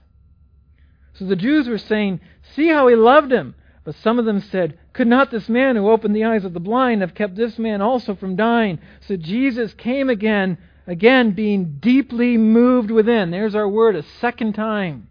So 1.14 1.24
the 1.24 1.36
Jews 1.36 1.68
were 1.68 1.78
saying, 1.78 2.20
See 2.54 2.68
how 2.68 2.88
he 2.88 2.96
loved 2.96 3.30
him. 3.30 3.54
But 3.90 3.96
some 3.96 4.20
of 4.20 4.24
them 4.24 4.38
said, 4.38 4.78
Could 4.92 5.08
not 5.08 5.32
this 5.32 5.48
man 5.48 5.74
who 5.74 5.90
opened 5.90 6.14
the 6.14 6.22
eyes 6.22 6.44
of 6.44 6.52
the 6.52 6.60
blind 6.60 7.00
have 7.00 7.12
kept 7.12 7.34
this 7.34 7.58
man 7.58 7.82
also 7.82 8.14
from 8.14 8.36
dying? 8.36 8.78
So 9.00 9.16
Jesus 9.16 9.74
came 9.74 10.08
again, 10.08 10.58
again 10.86 11.32
being 11.32 11.78
deeply 11.80 12.36
moved 12.36 12.92
within. 12.92 13.32
There's 13.32 13.56
our 13.56 13.68
word 13.68 13.96
a 13.96 14.04
second 14.20 14.52
time. 14.52 15.08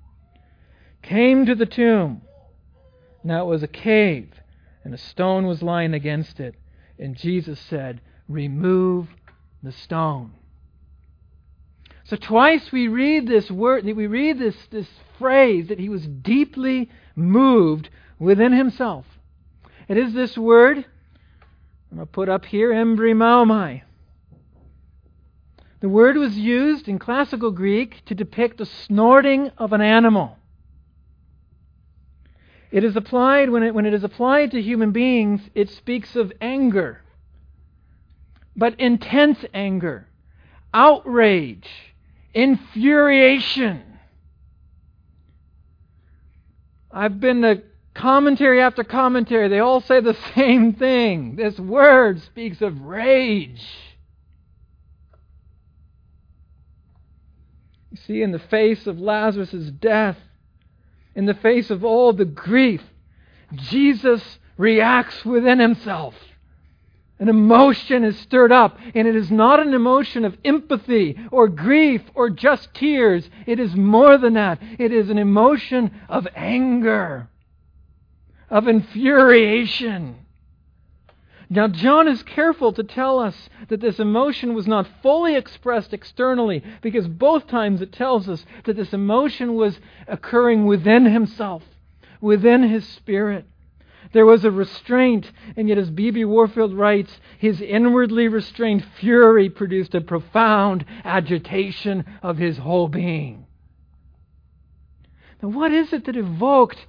Came 1.02 1.46
to 1.46 1.56
the 1.56 1.66
tomb. 1.66 2.22
Now 3.22 3.44
it 3.44 3.48
was 3.48 3.64
a 3.64 3.68
cave, 3.68 4.32
and 4.86 4.94
a 4.94 4.98
stone 4.98 5.46
was 5.46 5.62
lying 5.62 5.94
against 5.94 6.40
it. 6.40 6.56
And 6.98 7.18
Jesus 7.18 7.60
said, 7.60 8.00
Remove 8.30 9.10
the 9.62 9.74
stone. 9.74 10.32
So 12.06 12.16
twice 12.16 12.72
we 12.72 12.88
read 12.88 13.28
this 13.28 13.52
word, 13.52 13.84
we 13.84 14.08
read 14.08 14.40
this, 14.40 14.56
this 14.72 14.88
phrase 15.18 15.68
that 15.68 15.80
he 15.80 15.90
was 15.90 16.08
deeply 16.08 16.90
moved 17.18 17.90
within 18.20 18.52
himself. 18.52 19.06
It 19.88 19.98
is 19.98 20.14
this 20.14 20.38
word, 20.38 20.78
I'm 20.78 21.98
going 21.98 22.06
to 22.06 22.12
put 22.12 22.30
up 22.30 22.46
here, 22.46 22.72
embrimaomai. 22.72 23.82
The 25.80 25.90
word 25.90 26.18
was 26.18 26.38
used 26.38 26.88
in 26.88 27.00
classical 27.00 27.52
Greek 27.52 28.04
to 28.06 28.14
depict 28.14 28.58
the 28.58 28.66
snorting 28.66 29.50
of 29.58 29.72
an 29.72 29.82
animal. 29.82 30.38
It 32.72 32.84
is 32.84 32.96
applied, 32.96 33.50
when 33.50 33.64
it, 33.64 33.74
when 33.74 33.86
it 33.86 33.94
is 33.94 34.04
applied 34.04 34.52
to 34.52 34.62
human 34.62 34.92
beings, 34.92 35.42
it 35.56 35.70
speaks 35.70 36.16
of 36.16 36.32
anger. 36.42 37.02
But 38.56 38.80
intense 38.80 39.44
anger, 39.54 40.08
outrage, 40.74 41.68
infuriation. 42.34 43.82
I've 46.92 47.20
been 47.20 47.42
to 47.42 47.64
commentary 48.00 48.62
after 48.62 48.84
commentary. 48.84 49.50
They 49.50 49.60
all 49.60 49.82
say 49.82 50.00
the 50.00 50.18
same 50.36 50.74
thing. 50.74 51.36
This 51.36 51.60
word 51.60 52.22
speaks 52.24 52.62
of 52.62 52.82
rage. 52.82 53.64
You 57.92 57.98
see, 58.08 58.22
in 58.22 58.32
the 58.32 58.40
face 58.40 58.88
of 58.88 59.00
Lazarus' 59.00 59.72
death, 59.80 60.18
in 61.16 61.26
the 61.26 61.34
face 61.34 61.70
of 61.70 61.84
all 61.84 62.14
the 62.14 62.26
grief, 62.26 62.82
Jesus 63.54 64.40
reacts 64.58 65.26
within 65.26 65.60
himself. 65.60 66.16
An 67.18 67.28
emotion 67.28 68.06
is 68.06 68.18
stirred 68.20 68.54
up, 68.54 68.78
and 68.96 69.06
it 69.06 69.16
is 69.16 69.30
not 69.30 69.60
an 69.60 69.74
emotion 69.74 70.24
of 70.24 70.38
empathy 70.46 71.18
or 71.32 71.50
grief 71.50 72.02
or 72.14 72.30
just 72.30 72.74
tears. 72.74 73.30
It 73.46 73.60
is 73.60 73.76
more 73.76 74.18
than 74.18 74.36
that. 74.36 74.60
It 74.78 74.94
is 74.94 75.10
an 75.10 75.18
emotion 75.18 75.92
of 76.08 76.28
anger, 76.34 77.28
of 78.50 78.68
infuriation. 78.68 80.18
Now, 81.52 81.68
John 81.68 82.08
is 82.08 82.22
careful 82.22 82.74
to 82.74 82.84
tell 82.84 83.18
us 83.18 83.50
that 83.70 83.82
this 83.82 84.00
emotion 84.00 84.54
was 84.54 84.68
not 84.68 84.88
fully 85.02 85.36
expressed 85.36 85.94
externally, 85.94 86.64
because 86.82 87.08
both 87.08 87.48
times 87.48 87.82
it 87.82 87.92
tells 87.92 88.30
us 88.30 88.46
that 88.66 88.76
this 88.76 88.94
emotion 88.94 89.56
was 89.56 89.80
occurring 90.08 90.68
within 90.68 91.06
himself, 91.06 91.64
within 92.22 92.62
his 92.62 92.88
spirit. 92.88 93.46
There 94.12 94.28
was 94.28 94.46
a 94.46 94.52
restraint, 94.52 95.32
and 95.56 95.68
yet, 95.68 95.80
as 95.80 95.90
B.B. 95.90 96.26
Warfield 96.26 96.74
writes, 96.74 97.20
his 97.40 97.62
inwardly 97.62 98.28
restrained 98.28 98.86
fury 99.00 99.50
produced 99.50 99.96
a 99.96 100.02
profound 100.02 100.86
agitation 101.04 102.06
of 102.22 102.38
his 102.38 102.58
whole 102.58 102.88
being. 102.88 103.48
Now, 105.42 105.50
what 105.50 105.72
is 105.72 105.94
it 105.94 106.06
that 106.06 106.18
evoked 106.18 106.86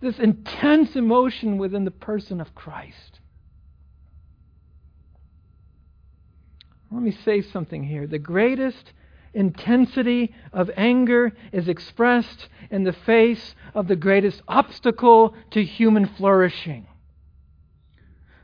this 0.00 0.18
intense 0.18 0.96
emotion 0.96 1.58
within 1.58 1.84
the 1.84 1.90
person 1.90 2.40
of 2.40 2.54
Christ? 2.54 3.20
Let 6.90 7.02
me 7.02 7.12
say 7.24 7.42
something 7.42 7.84
here. 7.84 8.06
The 8.06 8.18
greatest 8.18 8.92
intensity 9.32 10.34
of 10.52 10.70
anger 10.76 11.32
is 11.52 11.68
expressed 11.68 12.48
in 12.70 12.82
the 12.84 12.92
face 12.92 13.54
of 13.74 13.86
the 13.86 13.96
greatest 13.96 14.42
obstacle 14.48 15.34
to 15.52 15.62
human 15.62 16.06
flourishing. 16.06 16.88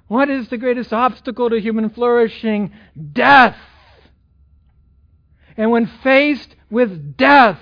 What 0.09 0.31
is 0.31 0.49
the 0.49 0.59
greatest 0.59 0.93
obstacle 0.93 1.51
to 1.51 1.61
human 1.61 1.91
flourishing? 1.91 2.73
Death. 3.13 3.57
And 5.57 5.71
when 5.73 5.87
faced 5.87 6.55
with 6.71 7.17
death, 7.17 7.59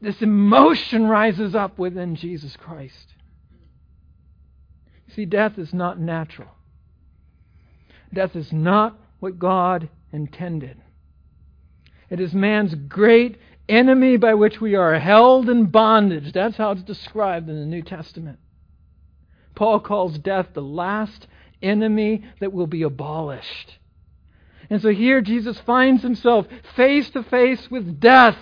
this 0.00 0.20
emotion 0.22 1.06
rises 1.06 1.54
up 1.54 1.78
within 1.78 2.14
Jesus 2.14 2.56
Christ. 2.56 3.14
See, 5.14 5.24
death 5.24 5.58
is 5.58 5.74
not 5.74 5.98
natural. 5.98 6.50
Death 8.12 8.36
is 8.36 8.52
not 8.52 8.98
what 9.20 9.38
God 9.38 9.88
intended. 10.12 10.76
It 12.10 12.20
is 12.20 12.32
man's 12.32 12.74
great 12.74 13.38
enemy 13.68 14.16
by 14.16 14.34
which 14.34 14.60
we 14.60 14.74
are 14.74 14.98
held 14.98 15.48
in 15.48 15.66
bondage. 15.66 16.32
That's 16.32 16.56
how 16.56 16.70
it's 16.72 16.82
described 16.82 17.48
in 17.48 17.58
the 17.58 17.66
New 17.66 17.82
Testament. 17.82 18.38
Paul 19.54 19.80
calls 19.80 20.18
death 20.18 20.48
the 20.54 20.62
last 20.62 21.26
enemy 21.60 22.24
that 22.40 22.52
will 22.52 22.66
be 22.66 22.82
abolished. 22.82 23.78
And 24.70 24.80
so 24.80 24.90
here 24.90 25.20
Jesus 25.20 25.58
finds 25.60 26.02
himself 26.02 26.46
face 26.76 27.10
to 27.10 27.22
face 27.22 27.70
with 27.70 28.00
death. 28.00 28.36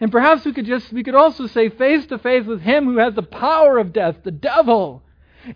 And 0.00 0.12
perhaps 0.12 0.44
we 0.44 0.52
could 0.52 0.66
just 0.66 0.92
we 0.92 1.02
could 1.02 1.14
also 1.14 1.46
say 1.46 1.68
face 1.68 2.06
to 2.06 2.18
face 2.18 2.46
with 2.46 2.60
him 2.60 2.84
who 2.84 2.98
has 2.98 3.14
the 3.14 3.22
power 3.22 3.78
of 3.78 3.92
death, 3.92 4.16
the 4.22 4.30
devil. 4.30 5.02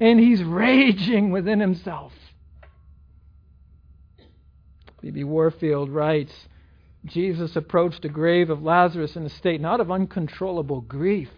And 0.01 0.19
he's 0.19 0.43
raging 0.43 1.31
within 1.31 1.61
himself. 1.61 2.13
B.B. 5.01 5.25
Warfield 5.25 5.91
writes 5.91 6.33
Jesus 7.05 7.57
approached 7.57 8.03
the 8.03 8.09
grave 8.09 8.51
of 8.51 8.63
Lazarus 8.63 9.17
in 9.17 9.25
a 9.25 9.29
state 9.29 9.61
not 9.61 9.81
of 9.81 9.91
uncontrollable 9.91 10.81
grief, 10.81 11.31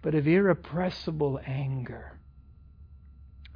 but 0.00 0.14
of 0.14 0.28
irrepressible 0.28 1.40
anger. 1.44 2.18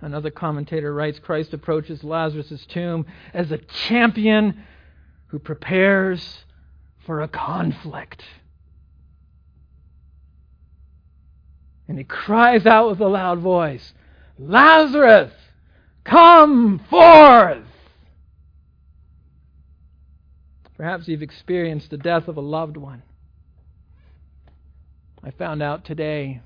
Another 0.01 0.31
commentator 0.31 0.93
writes 0.93 1.18
Christ 1.20 1.55
approaches 1.55 2.05
Lazarus' 2.05 2.66
tomb 2.66 3.07
as 3.33 3.51
a 3.51 3.59
champion 3.59 4.64
who 5.28 5.39
prepares 5.39 6.45
for 7.07 7.23
a 7.23 7.29
conflict. 7.29 8.25
And 11.89 11.97
he 11.97 12.05
cries 12.05 12.67
out 12.67 12.91
with 12.91 13.01
a 13.01 13.07
loud 13.07 13.39
voice, 13.39 13.95
Lazarus, 14.39 15.33
come 16.05 16.81
forth! 16.91 17.63
Perhaps 20.77 21.09
you've 21.09 21.23
experienced 21.23 21.91
the 21.91 21.97
death 21.97 22.29
of 22.29 22.37
a 22.37 22.43
loved 22.43 22.77
one. 22.77 23.03
I 25.25 25.31
found 25.31 25.63
out 25.63 25.85
today 25.85 26.43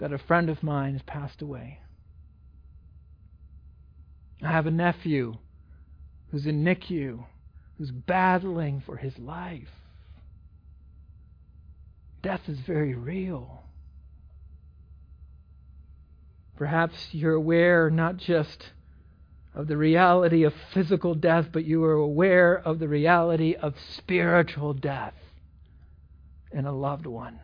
that 0.00 0.12
a 0.12 0.18
friend 0.18 0.50
of 0.50 0.62
mine 0.62 0.94
has 0.94 1.02
passed 1.02 1.40
away. 1.40 1.80
I 4.42 4.50
have 4.50 4.66
a 4.66 4.70
nephew 4.70 5.34
who's 6.30 6.46
in 6.46 6.64
NICU, 6.64 7.24
who's 7.78 7.90
battling 7.90 8.82
for 8.84 8.96
his 8.96 9.18
life. 9.18 9.68
Death 12.22 12.42
is 12.48 12.58
very 12.60 12.94
real. 12.94 13.62
Perhaps 16.56 16.94
you're 17.12 17.34
aware 17.34 17.90
not 17.90 18.16
just 18.16 18.72
of 19.54 19.66
the 19.68 19.76
reality 19.76 20.44
of 20.44 20.54
physical 20.72 21.14
death, 21.14 21.46
but 21.52 21.64
you 21.64 21.84
are 21.84 21.92
aware 21.92 22.56
of 22.56 22.78
the 22.78 22.88
reality 22.88 23.54
of 23.54 23.74
spiritual 23.96 24.72
death 24.72 25.14
in 26.52 26.66
a 26.66 26.72
loved 26.72 27.06
one. 27.06 27.40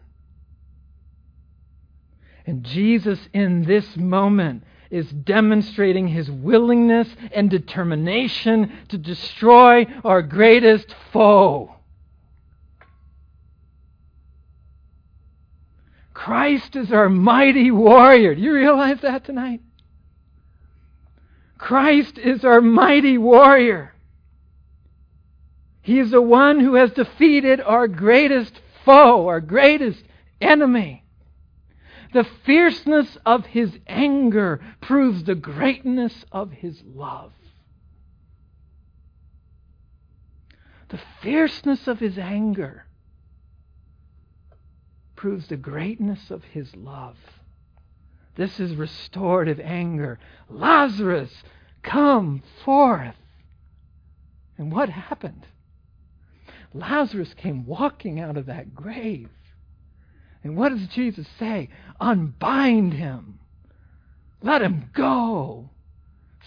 And 2.47 2.65
Jesus, 2.65 3.19
in 3.33 3.65
this 3.65 3.97
moment, 3.97 4.65
is 4.93 5.11
demonstrating 5.11 6.07
his 6.07 6.31
willingness 6.31 7.09
and 7.33 7.49
determination 7.49 8.71
to 8.89 8.99
destroy 8.99 9.87
our 10.05 10.21
greatest 10.21 10.95
foe. 11.11 11.75
Christ 16.13 16.77
is 16.77 16.93
our 16.93 17.09
mighty 17.09 17.71
warrior. 17.71 18.35
Do 18.35 18.43
you 18.43 18.53
realize 18.53 19.01
that 19.01 19.25
tonight? 19.25 19.63
Christ 21.57 22.19
is 22.19 22.45
our 22.45 22.61
mighty 22.61 23.17
warrior. 23.17 23.95
He 25.81 25.99
is 25.99 26.11
the 26.11 26.21
one 26.21 26.61
who 26.61 26.75
has 26.75 26.93
defeated 26.93 27.63
our 27.63 27.89
greatest 27.89 28.61
foe, 28.85 29.27
our 29.27 29.41
greatest 29.41 30.05
enemy. 30.39 31.02
The 32.13 32.25
fierceness 32.45 33.17
of 33.25 33.47
his 33.47 33.79
anger 33.87 34.61
proves 34.81 35.25
the 35.25 35.35
greatness 35.35 36.25
of 36.31 36.53
his 36.53 36.83
love. 36.85 37.33
The 40.91 41.01
fierceness 41.23 41.89
of 41.89 42.01
his 42.01 42.19
anger 42.19 42.85
proves 45.17 45.49
the 45.49 45.57
greatness 45.57 46.31
of 46.31 46.45
his 46.45 46.77
love. 46.77 47.17
This 48.35 48.61
is 48.61 48.77
restorative 48.77 49.61
anger. 49.61 50.19
Lazarus, 50.51 51.33
come 51.83 52.43
forth. 52.65 53.17
And 54.59 54.71
what 54.71 54.91
happened? 54.91 55.47
Lazarus 56.75 57.33
came 57.35 57.65
walking 57.65 58.21
out 58.21 58.37
of 58.37 58.47
that 58.47 58.75
grave. 58.75 59.31
And 60.45 60.57
what 60.57 60.71
does 60.71 60.87
Jesus 60.89 61.27
say? 61.39 61.69
Unbind 62.01 62.95
him. 62.95 63.39
Let 64.43 64.63
him 64.63 64.91
go. 64.93 65.71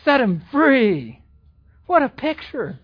Set 0.04 0.20
him 0.22 0.44
free. 0.52 1.22
What 1.86 2.04
a 2.04 2.10
picture. 2.10 2.80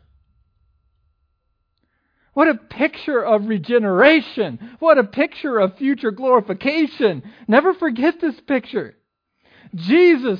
What 2.34 2.48
a 2.48 2.56
picture 2.56 3.22
of 3.22 3.48
regeneration. 3.48 4.78
What 4.80 4.98
a 4.98 5.04
picture 5.04 5.60
of 5.60 5.78
future 5.78 6.12
glorification. 6.12 7.24
Never 7.48 7.74
forget 7.74 8.22
this 8.22 8.40
picture. 8.42 8.96
Jesus 9.76 10.40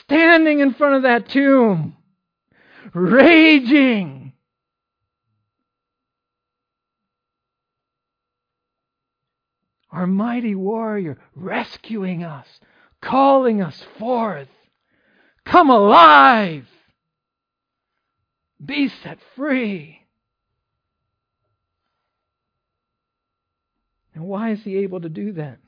standing 0.00 0.60
in 0.60 0.74
front 0.74 0.96
of 0.96 1.02
that 1.02 1.28
tomb, 1.28 1.96
raging. 2.94 4.21
Our 9.92 10.06
mighty 10.06 10.54
warrior 10.54 11.18
rescuing 11.34 12.24
us, 12.24 12.46
calling 13.02 13.60
us 13.60 13.84
forth. 13.98 14.48
Come 15.44 15.68
alive. 15.68 16.66
Be 18.64 18.88
set 18.88 19.18
free. 19.36 19.98
And 24.14 24.24
why 24.24 24.50
is 24.50 24.62
he 24.62 24.78
able 24.78 25.00
to 25.02 25.08
do 25.10 25.32
that? 25.32 25.58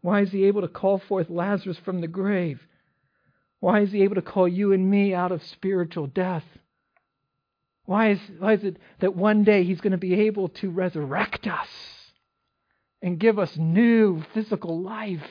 Why 0.00 0.20
is 0.20 0.30
he 0.30 0.44
able 0.44 0.62
to 0.62 0.68
call 0.68 0.98
forth 0.98 1.28
Lazarus 1.28 1.78
from 1.84 2.00
the 2.00 2.08
grave? 2.08 2.60
Why 3.58 3.80
is 3.80 3.92
he 3.92 4.02
able 4.02 4.14
to 4.14 4.22
call 4.22 4.48
you 4.48 4.72
and 4.72 4.88
me 4.88 5.12
out 5.12 5.32
of 5.32 5.44
spiritual 5.44 6.06
death? 6.06 6.44
Why 7.84 8.10
is, 8.10 8.20
why 8.38 8.54
is 8.54 8.64
it 8.64 8.76
that 9.00 9.16
one 9.16 9.44
day 9.44 9.64
he's 9.64 9.80
going 9.80 9.90
to 9.90 9.98
be 9.98 10.14
able 10.14 10.48
to 10.48 10.70
resurrect 10.70 11.46
us 11.46 11.68
and 13.02 13.18
give 13.18 13.38
us 13.38 13.56
new 13.56 14.22
physical 14.34 14.80
life? 14.80 15.26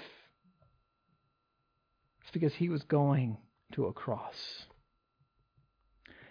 It's 2.22 2.32
because 2.32 2.54
he 2.54 2.70
was 2.70 2.84
going 2.84 3.38
to 3.74 3.86
a 3.86 3.94
cross. 3.94 4.66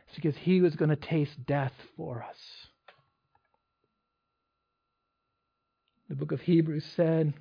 It's 0.07 0.17
because 0.17 0.37
he 0.37 0.61
was 0.61 0.75
going 0.77 0.91
to 0.91 0.97
taste 0.97 1.47
death 1.47 1.73
for 1.97 2.23
us. 2.23 2.39
The 6.09 6.15
book 6.15 6.33
of 6.33 6.41
Hebrews 6.41 6.87
said 6.97 7.35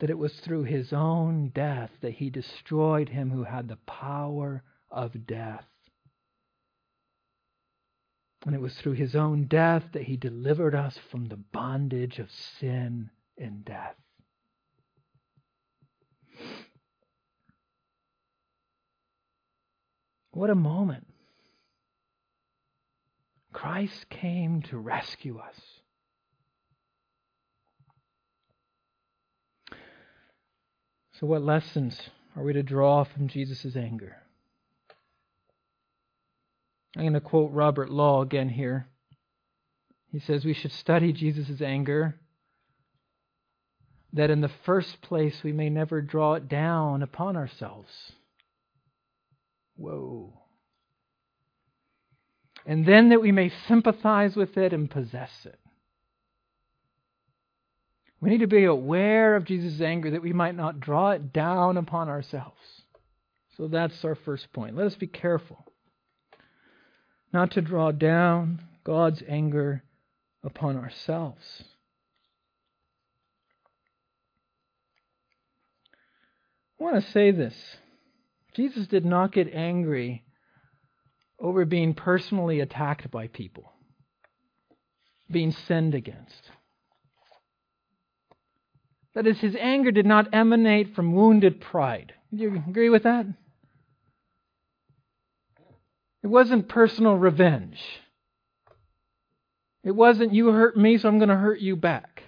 that 0.00 0.10
it 0.10 0.18
was 0.18 0.34
through 0.40 0.64
his 0.64 0.92
own 0.92 1.50
death 1.54 1.90
that 2.02 2.12
he 2.14 2.28
destroyed 2.28 3.08
him 3.08 3.30
who 3.30 3.44
had 3.44 3.68
the 3.68 3.78
power 3.86 4.62
of 4.90 5.26
death. 5.26 5.64
And 8.44 8.54
it 8.54 8.60
was 8.60 8.74
through 8.74 8.92
his 8.92 9.16
own 9.16 9.44
death 9.44 9.84
that 9.92 10.02
he 10.02 10.16
delivered 10.16 10.74
us 10.74 10.98
from 11.10 11.26
the 11.26 11.36
bondage 11.36 12.18
of 12.18 12.30
sin 12.30 13.10
and 13.38 13.64
death. 13.64 13.96
What 20.32 20.50
a 20.50 20.54
moment. 20.54 21.06
Christ 23.52 24.10
came 24.10 24.62
to 24.62 24.76
rescue 24.76 25.38
us. 25.38 25.60
So, 31.20 31.28
what 31.28 31.42
lessons 31.42 31.98
are 32.36 32.42
we 32.42 32.52
to 32.52 32.64
draw 32.64 33.04
from 33.04 33.28
Jesus' 33.28 33.76
anger? 33.76 34.16
I'm 36.96 37.02
going 37.02 37.14
to 37.14 37.20
quote 37.20 37.52
Robert 37.52 37.90
Law 37.90 38.22
again 38.22 38.48
here. 38.48 38.86
He 40.12 40.20
says 40.20 40.44
we 40.44 40.54
should 40.54 40.72
study 40.72 41.12
Jesus' 41.12 41.60
anger, 41.60 42.20
that 44.12 44.30
in 44.30 44.40
the 44.40 44.50
first 44.64 45.02
place 45.02 45.42
we 45.42 45.52
may 45.52 45.70
never 45.70 46.00
draw 46.00 46.34
it 46.34 46.48
down 46.48 47.02
upon 47.02 47.36
ourselves. 47.36 47.90
Whoa. 49.76 50.32
And 52.64 52.86
then 52.86 53.08
that 53.08 53.20
we 53.20 53.32
may 53.32 53.50
sympathize 53.66 54.36
with 54.36 54.56
it 54.56 54.72
and 54.72 54.88
possess 54.88 55.32
it. 55.44 55.58
We 58.20 58.30
need 58.30 58.40
to 58.40 58.46
be 58.46 58.64
aware 58.64 59.34
of 59.34 59.44
Jesus' 59.44 59.80
anger 59.80 60.12
that 60.12 60.22
we 60.22 60.32
might 60.32 60.54
not 60.54 60.78
draw 60.78 61.10
it 61.10 61.32
down 61.32 61.76
upon 61.76 62.08
ourselves. 62.08 62.56
So 63.56 63.66
that's 63.66 64.04
our 64.04 64.14
first 64.14 64.52
point. 64.52 64.76
Let 64.76 64.86
us 64.86 64.94
be 64.94 65.08
careful 65.08 65.66
not 67.34 67.50
to 67.50 67.60
draw 67.60 67.90
down 67.90 68.62
God's 68.84 69.22
anger 69.28 69.82
upon 70.44 70.76
ourselves. 70.76 71.64
I 76.80 76.84
want 76.84 77.04
to 77.04 77.10
say 77.10 77.32
this 77.32 77.54
Jesus 78.54 78.86
did 78.86 79.04
not 79.04 79.32
get 79.32 79.52
angry 79.52 80.24
over 81.40 81.64
being 81.64 81.92
personally 81.92 82.60
attacked 82.60 83.10
by 83.10 83.26
people, 83.26 83.72
being 85.28 85.50
sinned 85.50 85.94
against. 85.94 86.50
That 89.16 89.26
is, 89.26 89.38
his 89.40 89.56
anger 89.56 89.90
did 89.90 90.06
not 90.06 90.32
emanate 90.32 90.94
from 90.94 91.14
wounded 91.14 91.60
pride. 91.60 92.14
Do 92.32 92.42
you 92.42 92.62
agree 92.68 92.90
with 92.90 93.02
that? 93.02 93.26
It 96.24 96.28
wasn't 96.28 96.68
personal 96.68 97.14
revenge. 97.14 97.78
It 99.84 99.90
wasn't, 99.90 100.32
you 100.32 100.48
hurt 100.48 100.74
me, 100.74 100.96
so 100.96 101.06
I'm 101.06 101.18
going 101.18 101.28
to 101.28 101.36
hurt 101.36 101.60
you 101.60 101.76
back. 101.76 102.22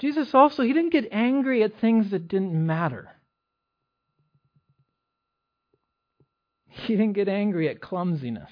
Jesus 0.00 0.34
also, 0.34 0.64
he 0.64 0.72
didn't 0.72 0.92
get 0.92 1.08
angry 1.12 1.62
at 1.62 1.80
things 1.80 2.10
that 2.10 2.26
didn't 2.26 2.52
matter. 2.52 3.08
He 6.68 6.96
didn't 6.96 7.14
get 7.14 7.28
angry 7.28 7.68
at 7.68 7.80
clumsiness. 7.80 8.50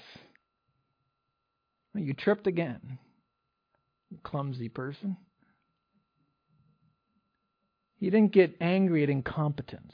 You 1.93 2.13
tripped 2.13 2.47
again 2.47 2.97
clumsy 4.23 4.69
person. 4.69 5.17
He 7.97 8.09
didn't 8.09 8.31
get 8.31 8.55
angry 8.61 9.03
at 9.03 9.09
incompetence. 9.09 9.93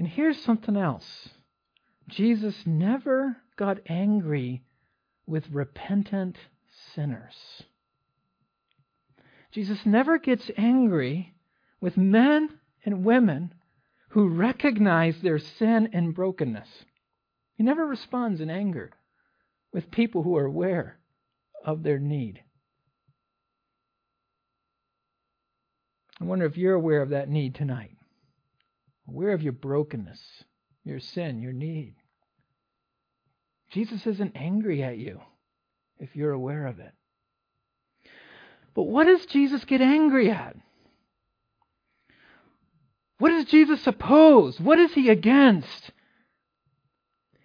And 0.00 0.08
here's 0.08 0.42
something 0.42 0.78
else 0.78 1.28
Jesus 2.08 2.54
never 2.64 3.36
got 3.58 3.80
angry 3.86 4.62
with 5.26 5.50
repentant 5.50 6.38
sinners. 6.94 7.34
Jesus 9.52 9.84
never 9.84 10.18
gets 10.18 10.50
angry 10.56 11.34
with 11.82 11.98
men 11.98 12.48
and 12.82 13.04
women 13.04 13.52
who 14.12 14.30
recognize 14.30 15.20
their 15.20 15.38
sin 15.38 15.90
and 15.92 16.14
brokenness. 16.14 16.86
He 17.56 17.62
never 17.62 17.84
responds 17.86 18.40
in 18.40 18.48
anger 18.48 18.92
with 19.70 19.90
people 19.90 20.22
who 20.22 20.34
are 20.38 20.46
aware 20.46 20.98
of 21.62 21.82
their 21.82 21.98
need. 21.98 22.40
I 26.18 26.24
wonder 26.24 26.46
if 26.46 26.56
you're 26.56 26.72
aware 26.72 27.02
of 27.02 27.10
that 27.10 27.28
need 27.28 27.54
tonight. 27.54 27.99
Aware 29.10 29.32
of 29.32 29.42
your 29.42 29.52
brokenness, 29.52 30.20
your 30.84 31.00
sin, 31.00 31.42
your 31.42 31.52
need. 31.52 31.96
Jesus 33.70 34.06
isn't 34.06 34.36
angry 34.36 34.82
at 34.84 34.98
you 34.98 35.20
if 35.98 36.14
you're 36.14 36.30
aware 36.32 36.66
of 36.66 36.78
it. 36.78 36.92
But 38.74 38.84
what 38.84 39.06
does 39.06 39.26
Jesus 39.26 39.64
get 39.64 39.80
angry 39.80 40.30
at? 40.30 40.56
What 43.18 43.30
does 43.30 43.46
Jesus 43.46 43.84
oppose? 43.86 44.60
What 44.60 44.78
is 44.78 44.94
he 44.94 45.10
against? 45.10 45.90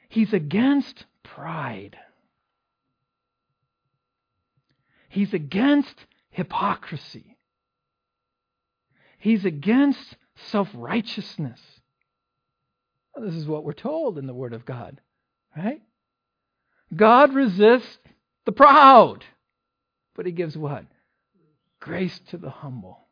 He's 0.07 0.34
against 0.34 1.05
pride. 1.24 1.97
He's 5.09 5.34
against 5.34 5.95
hypocrisy. 6.30 7.38
He's 9.18 9.45
against 9.45 10.16
self 10.51 10.69
righteousness. 10.73 11.59
Well, 13.15 13.25
this 13.25 13.36
is 13.36 13.47
what 13.47 13.63
we're 13.63 13.73
told 13.73 14.17
in 14.17 14.27
the 14.27 14.33
Word 14.33 14.53
of 14.53 14.65
God, 14.65 15.01
right? 15.55 15.81
God 16.95 17.33
resists 17.33 17.97
the 18.45 18.51
proud, 18.51 19.23
but 20.15 20.25
He 20.25 20.31
gives 20.31 20.57
what? 20.57 20.86
Grace 21.79 22.19
to 22.29 22.38
the 22.38 22.49
humble. 22.49 23.05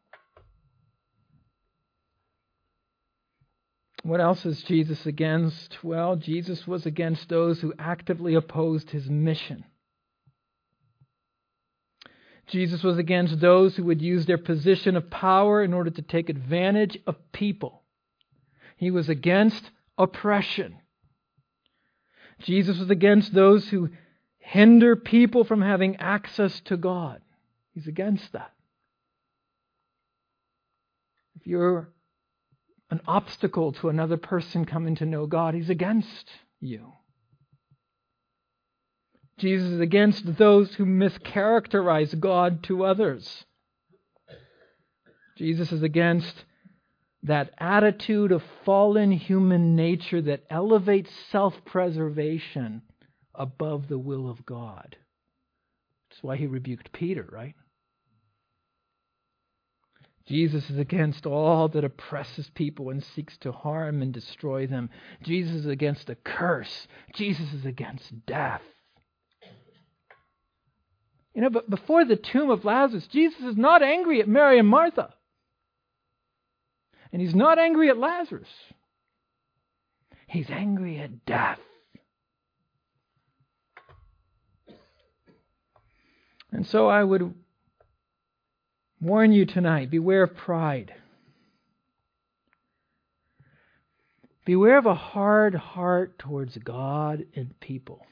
What 4.04 4.20
else 4.20 4.46
is 4.46 4.62
Jesus 4.64 5.06
against? 5.06 5.82
Well, 5.82 6.18
Jesus 6.18 6.68
was 6.68 6.86
against 6.86 7.30
those 7.30 7.62
who 7.62 7.74
actively 7.80 8.36
opposed 8.36 8.90
his 8.90 9.10
mission. 9.10 9.64
Jesus 12.48 12.84
was 12.84 12.98
against 12.98 13.40
those 13.40 13.76
who 13.76 13.86
would 13.86 14.02
use 14.02 14.26
their 14.26 14.38
position 14.38 14.96
of 14.96 15.10
power 15.10 15.64
in 15.64 15.74
order 15.74 15.90
to 15.90 16.02
take 16.02 16.30
advantage 16.30 16.98
of 17.08 17.16
people. 17.32 17.84
He 18.78 18.92
was 18.92 19.10
against 19.10 19.72
oppression. 19.98 20.76
Jesus 22.42 22.80
was 22.80 22.90
against 22.90 23.34
those 23.34 23.70
who 23.70 23.90
hinder 24.40 24.96
people 24.96 25.46
from 25.46 25.62
having 25.62 25.96
access 25.98 26.60
to 26.62 26.76
God. 26.76 27.22
He's 27.74 27.88
against 27.88 28.34
that. 28.34 28.52
If 31.40 31.48
you're 31.48 31.90
an 32.92 33.02
obstacle 33.08 33.72
to 33.74 33.90
another 33.90 34.18
person 34.18 34.66
coming 34.66 34.96
to 34.96 35.06
know 35.06 35.26
God, 35.26 35.54
he's 35.54 35.70
against 35.70 36.30
you. 36.60 36.94
Jesus 39.38 39.72
is 39.72 39.80
against 39.80 40.38
those 40.38 40.76
who 40.76 40.86
mischaracterize 40.86 42.20
God 42.20 42.64
to 42.64 42.86
others. 42.86 43.46
Jesus 45.38 45.72
is 45.72 45.82
against 45.82 46.46
that 47.24 47.52
attitude 47.58 48.32
of 48.32 48.44
fallen 48.66 49.12
human 49.12 49.76
nature 49.76 50.22
that 50.22 50.44
elevates 50.50 51.12
self 51.32 51.56
preservation 51.66 52.82
above 53.34 53.88
the 53.88 53.98
will 53.98 54.30
of 54.30 54.46
God. 54.46 54.98
That's 56.10 56.22
why 56.22 56.38
he 56.38 56.46
rebuked 56.46 56.92
Peter, 56.92 57.28
right? 57.32 57.56
Jesus 60.28 60.70
is 60.70 60.78
against 60.78 61.26
all 61.26 61.68
that 61.70 61.84
oppresses 61.84 62.50
people 62.56 62.90
and 62.90 63.04
seeks 63.04 63.38
to 63.40 63.52
harm 63.52 64.02
and 64.02 64.14
destroy 64.14 64.68
them. 64.68 64.90
Jesus 65.24 65.56
is 65.56 65.66
against 65.66 66.08
the 66.08 66.16
curse. 66.16 66.88
Jesus 67.14 67.52
is 67.52 67.66
against 67.66 68.26
death. 68.26 68.62
You 71.34 71.42
know, 71.42 71.50
but 71.50 71.70
before 71.70 72.06
the 72.06 72.16
tomb 72.16 72.50
of 72.50 72.64
Lazarus, 72.64 73.08
Jesus 73.12 73.42
is 73.42 73.58
not 73.58 73.82
angry 73.82 74.22
at 74.22 74.28
Mary 74.28 74.60
and 74.60 74.68
Martha. 74.68 75.14
And 77.12 77.22
he's 77.22 77.36
not 77.36 77.58
angry 77.58 77.90
at 77.90 77.98
Lazarus. 77.98 78.50
He's 80.28 80.50
angry 80.50 81.00
at 81.00 81.26
death. 81.26 81.60
And 86.52 86.68
so 86.68 86.88
I 86.88 87.04
would 87.04 87.34
warn 89.02 89.32
you 89.32 89.46
tonight 89.46 89.90
beware 89.90 90.24
of 90.24 90.36
pride. 90.36 90.94
Beware 94.46 94.78
of 94.78 94.86
a 94.86 94.94
hard 94.94 95.56
heart 95.56 96.20
towards 96.20 96.58
God 96.58 97.26
and 97.36 97.60
people. 97.60 98.06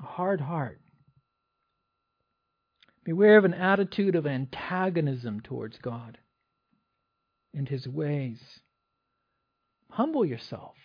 A 0.00 0.06
hard 0.06 0.40
heart. 0.40 0.79
Beware 3.10 3.38
of 3.38 3.44
an 3.44 3.54
attitude 3.54 4.14
of 4.14 4.24
antagonism 4.24 5.40
towards 5.40 5.76
God 5.78 6.16
and 7.52 7.68
His 7.68 7.88
ways. 7.88 8.38
Humble 9.90 10.24
yourself 10.24 10.76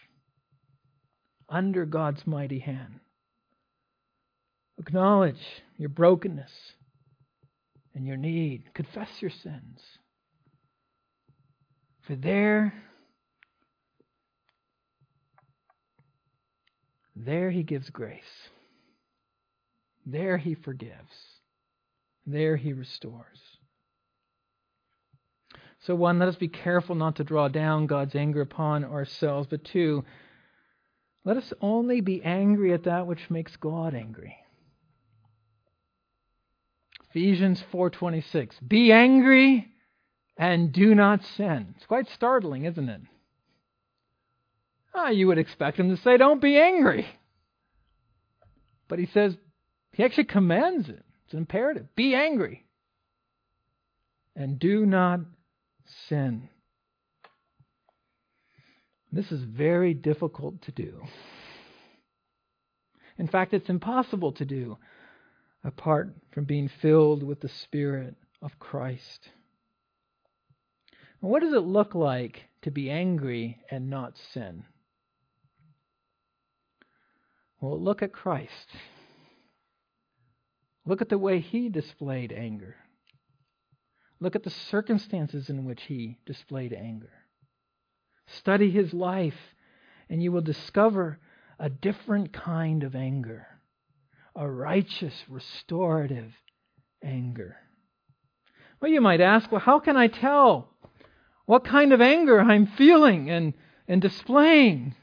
under 1.48 1.86
God's 1.86 2.26
mighty 2.26 2.58
hand. 2.58 3.00
Acknowledge 4.80 5.38
your 5.78 5.90
brokenness 5.90 6.50
and 7.94 8.08
your 8.08 8.18
need. 8.18 8.74
Confess 8.74 9.10
your 9.20 9.30
sins. 9.30 9.82
For 12.08 12.16
there, 12.16 12.74
there 17.16 17.52
He 17.52 17.62
gives 17.62 17.92
grace. 17.92 18.50
There 20.08 20.40
He 20.40 20.56
forgives. 20.56 21.35
There 22.26 22.56
he 22.56 22.74
restores. 22.74 23.40
So, 25.82 25.94
one, 25.94 26.18
let 26.18 26.30
us 26.30 26.36
be 26.36 26.48
careful 26.48 26.96
not 26.96 27.18
to 27.18 27.24
draw 27.24 27.48
down 27.48 27.86
God's 27.86 28.16
anger 28.16 28.42
upon 28.42 28.84
ourselves. 28.84 29.48
But 29.48 29.64
two, 29.64 30.04
let 31.24 31.38
us 31.38 31.54
only 31.62 32.02
be 32.02 32.24
angry 32.24 32.74
at 32.74 32.84
that 32.84 33.06
which 33.06 33.30
makes 33.30 33.56
God 33.56 33.94
angry. 33.94 34.36
Ephesians 37.10 37.64
4:26 37.72 38.60
Be 38.68 38.92
angry 38.92 39.72
and 40.38 40.74
do 40.74 40.96
not 40.96 41.24
sin. 41.24 41.76
It's 41.78 41.86
quite 41.86 42.10
startling, 42.10 42.66
isn't 42.66 42.90
it? 42.90 43.02
Ah, 44.94 45.10
you 45.10 45.28
would 45.28 45.38
expect 45.38 45.80
him 45.80 45.90
to 45.90 45.98
say 45.98 46.18
don't 46.18 46.42
be 46.42 46.58
angry. 46.58 47.08
But 48.88 49.00
he 49.00 49.06
says 49.06 49.38
he 49.94 50.04
actually 50.04 50.26
commands 50.26 50.90
it. 50.90 51.05
It's 51.26 51.34
an 51.34 51.40
imperative. 51.40 51.88
Be 51.96 52.14
angry 52.14 52.66
and 54.36 54.60
do 54.60 54.86
not 54.86 55.22
sin. 56.08 56.50
This 59.12 59.32
is 59.32 59.42
very 59.44 59.94
difficult 59.94 60.62
to 60.64 60.72
do. 60.72 61.02
In 63.18 63.28
fact, 63.28 63.54
it's 63.54 63.70
impossible 63.70 64.34
to 64.34 64.46
do 64.46 64.78
apart 65.64 66.14
from 66.32 66.44
being 66.44 66.70
filled 66.82 67.24
with 67.24 67.40
the 67.40 67.50
Spirit 67.50 68.16
of 68.42 68.60
Christ. 68.60 69.30
what 71.22 71.42
does 71.42 71.54
it 71.54 71.62
look 71.62 71.96
like 71.96 72.44
to 72.62 72.70
be 72.70 72.92
angry 72.92 73.58
and 73.72 73.90
not 73.90 74.14
sin? 74.34 74.64
Well, 77.60 77.82
look 77.82 78.04
at 78.04 78.12
Christ. 78.12 78.68
Look 80.86 81.02
at 81.02 81.10
the 81.10 81.18
way 81.18 81.40
he 81.40 81.70
displayed 81.70 82.32
anger. 82.32 82.76
Look 84.20 84.36
at 84.36 84.44
the 84.44 84.50
circumstances 84.50 85.50
in 85.50 85.66
which 85.66 85.84
he 85.84 86.18
displayed 86.26 86.74
anger. 86.74 87.12
Study 88.28 88.72
his 88.72 88.94
life, 88.94 89.56
and 90.10 90.22
you 90.22 90.32
will 90.32 90.42
discover 90.42 91.20
a 91.60 91.70
different 91.70 92.34
kind 92.34 92.84
of 92.84 92.96
anger 92.96 93.48
a 94.36 94.50
righteous, 94.50 95.14
restorative 95.30 96.34
anger. 97.04 97.56
Well, 98.82 98.92
you 98.92 99.02
might 99.02 99.22
ask, 99.22 99.52
well, 99.52 99.62
how 99.62 99.80
can 99.80 99.96
I 99.96 100.08
tell 100.08 100.70
what 101.46 101.64
kind 101.64 101.94
of 101.94 102.02
anger 102.02 102.40
I'm 102.42 102.68
feeling 102.68 103.30
and, 103.30 103.54
and 103.88 104.02
displaying? 104.02 104.96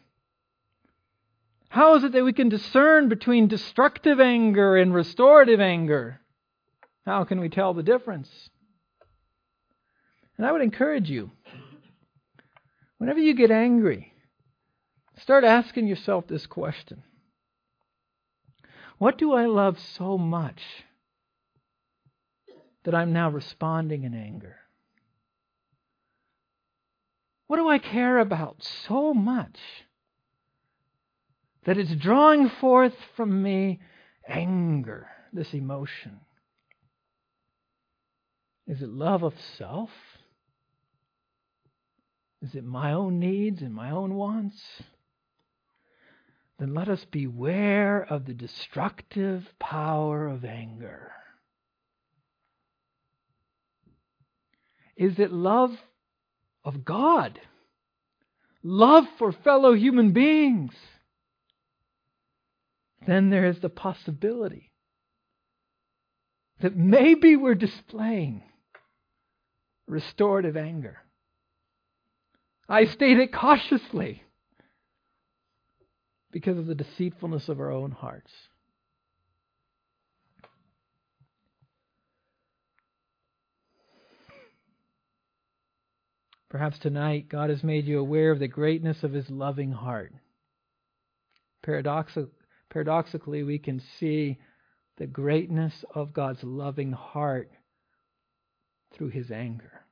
How 1.72 1.94
is 1.94 2.04
it 2.04 2.12
that 2.12 2.22
we 2.22 2.34
can 2.34 2.50
discern 2.50 3.08
between 3.08 3.48
destructive 3.48 4.20
anger 4.20 4.76
and 4.76 4.92
restorative 4.92 5.58
anger? 5.58 6.20
How 7.06 7.24
can 7.24 7.40
we 7.40 7.48
tell 7.48 7.72
the 7.72 7.82
difference? 7.82 8.50
And 10.36 10.46
I 10.46 10.52
would 10.52 10.60
encourage 10.60 11.08
you, 11.08 11.30
whenever 12.98 13.20
you 13.20 13.34
get 13.34 13.50
angry, 13.50 14.12
start 15.16 15.44
asking 15.44 15.86
yourself 15.86 16.26
this 16.26 16.44
question 16.44 17.04
What 18.98 19.16
do 19.16 19.32
I 19.32 19.46
love 19.46 19.78
so 19.80 20.18
much 20.18 20.60
that 22.84 22.94
I'm 22.94 23.14
now 23.14 23.30
responding 23.30 24.04
in 24.04 24.12
anger? 24.12 24.56
What 27.46 27.56
do 27.56 27.66
I 27.66 27.78
care 27.78 28.18
about 28.18 28.62
so 28.62 29.14
much 29.14 29.56
that 31.64 31.78
it's 31.78 31.94
drawing 31.96 32.50
forth 32.60 32.94
from 33.16 33.42
me 33.42 33.80
anger, 34.28 35.08
this 35.32 35.52
emotion? 35.52 36.20
Is 38.66 38.82
it 38.82 38.88
love 38.88 39.22
of 39.22 39.34
self? 39.58 39.90
Is 42.42 42.54
it 42.54 42.64
my 42.64 42.92
own 42.92 43.20
needs 43.20 43.62
and 43.62 43.74
my 43.74 43.90
own 43.90 44.14
wants? 44.14 44.60
Then 46.58 46.74
let 46.74 46.88
us 46.88 47.04
beware 47.10 48.02
of 48.02 48.26
the 48.26 48.34
destructive 48.34 49.44
power 49.58 50.28
of 50.28 50.44
anger. 50.44 51.12
Is 54.96 55.18
it 55.18 55.32
love 55.32 55.70
of 56.64 56.84
God? 56.84 57.40
Love 58.62 59.04
for 59.18 59.32
fellow 59.32 59.74
human 59.74 60.12
beings? 60.12 60.72
Then 63.06 63.30
there 63.30 63.46
is 63.46 63.60
the 63.60 63.68
possibility 63.68 64.70
that 66.60 66.76
maybe 66.76 67.34
we're 67.36 67.54
displaying 67.54 68.42
restorative 69.88 70.56
anger. 70.56 70.98
I 72.68 72.86
state 72.86 73.18
it 73.18 73.32
cautiously 73.32 74.22
because 76.30 76.56
of 76.56 76.66
the 76.66 76.74
deceitfulness 76.74 77.48
of 77.48 77.60
our 77.60 77.70
own 77.70 77.90
hearts. 77.90 78.32
Perhaps 86.48 86.78
tonight 86.78 87.28
God 87.28 87.50
has 87.50 87.64
made 87.64 87.86
you 87.86 87.98
aware 87.98 88.30
of 88.30 88.38
the 88.38 88.46
greatness 88.46 89.02
of 89.02 89.12
His 89.12 89.30
loving 89.30 89.72
heart. 89.72 90.12
Paradoxically, 92.72 93.42
we 93.42 93.58
can 93.58 93.82
see 94.00 94.38
the 94.96 95.06
greatness 95.06 95.84
of 95.94 96.14
God's 96.14 96.42
loving 96.42 96.92
heart 96.92 97.50
through 98.94 99.10
His 99.10 99.30
anger. 99.30 99.82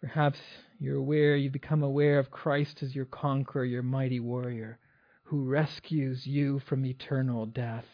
Perhaps 0.00 0.38
you're 0.78 0.98
aware, 0.98 1.36
you 1.36 1.50
become 1.50 1.82
aware 1.82 2.18
of 2.18 2.30
Christ 2.30 2.82
as 2.82 2.94
your 2.94 3.06
conqueror, 3.06 3.64
your 3.64 3.82
mighty 3.82 4.20
warrior, 4.20 4.78
who 5.22 5.44
rescues 5.44 6.26
you 6.26 6.60
from 6.68 6.84
eternal 6.84 7.46
death. 7.46 7.86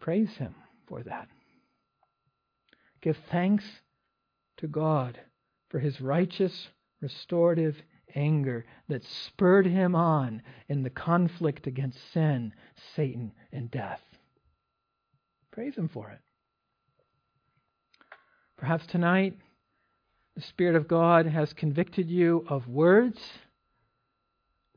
Praise 0.00 0.30
Him 0.38 0.54
for 0.88 1.02
that. 1.02 1.28
Give 3.02 3.16
thanks 3.30 3.64
to 4.56 4.66
God 4.66 5.20
for 5.68 5.78
His 5.78 6.00
righteous, 6.00 6.68
restorative 7.00 7.76
anger 8.14 8.64
that 8.88 9.04
spurred 9.04 9.66
Him 9.66 9.94
on 9.94 10.42
in 10.68 10.82
the 10.82 10.90
conflict 10.90 11.66
against 11.66 11.98
sin, 12.12 12.52
Satan, 12.94 13.32
and 13.52 13.70
death. 13.70 14.02
Praise 15.50 15.76
Him 15.76 15.88
for 15.88 16.10
it. 16.10 16.20
Perhaps 18.56 18.86
tonight 18.86 19.36
the 20.36 20.42
Spirit 20.42 20.76
of 20.76 20.86
God 20.88 21.26
has 21.26 21.52
convicted 21.52 22.10
you 22.10 22.44
of 22.48 22.68
words, 22.68 23.20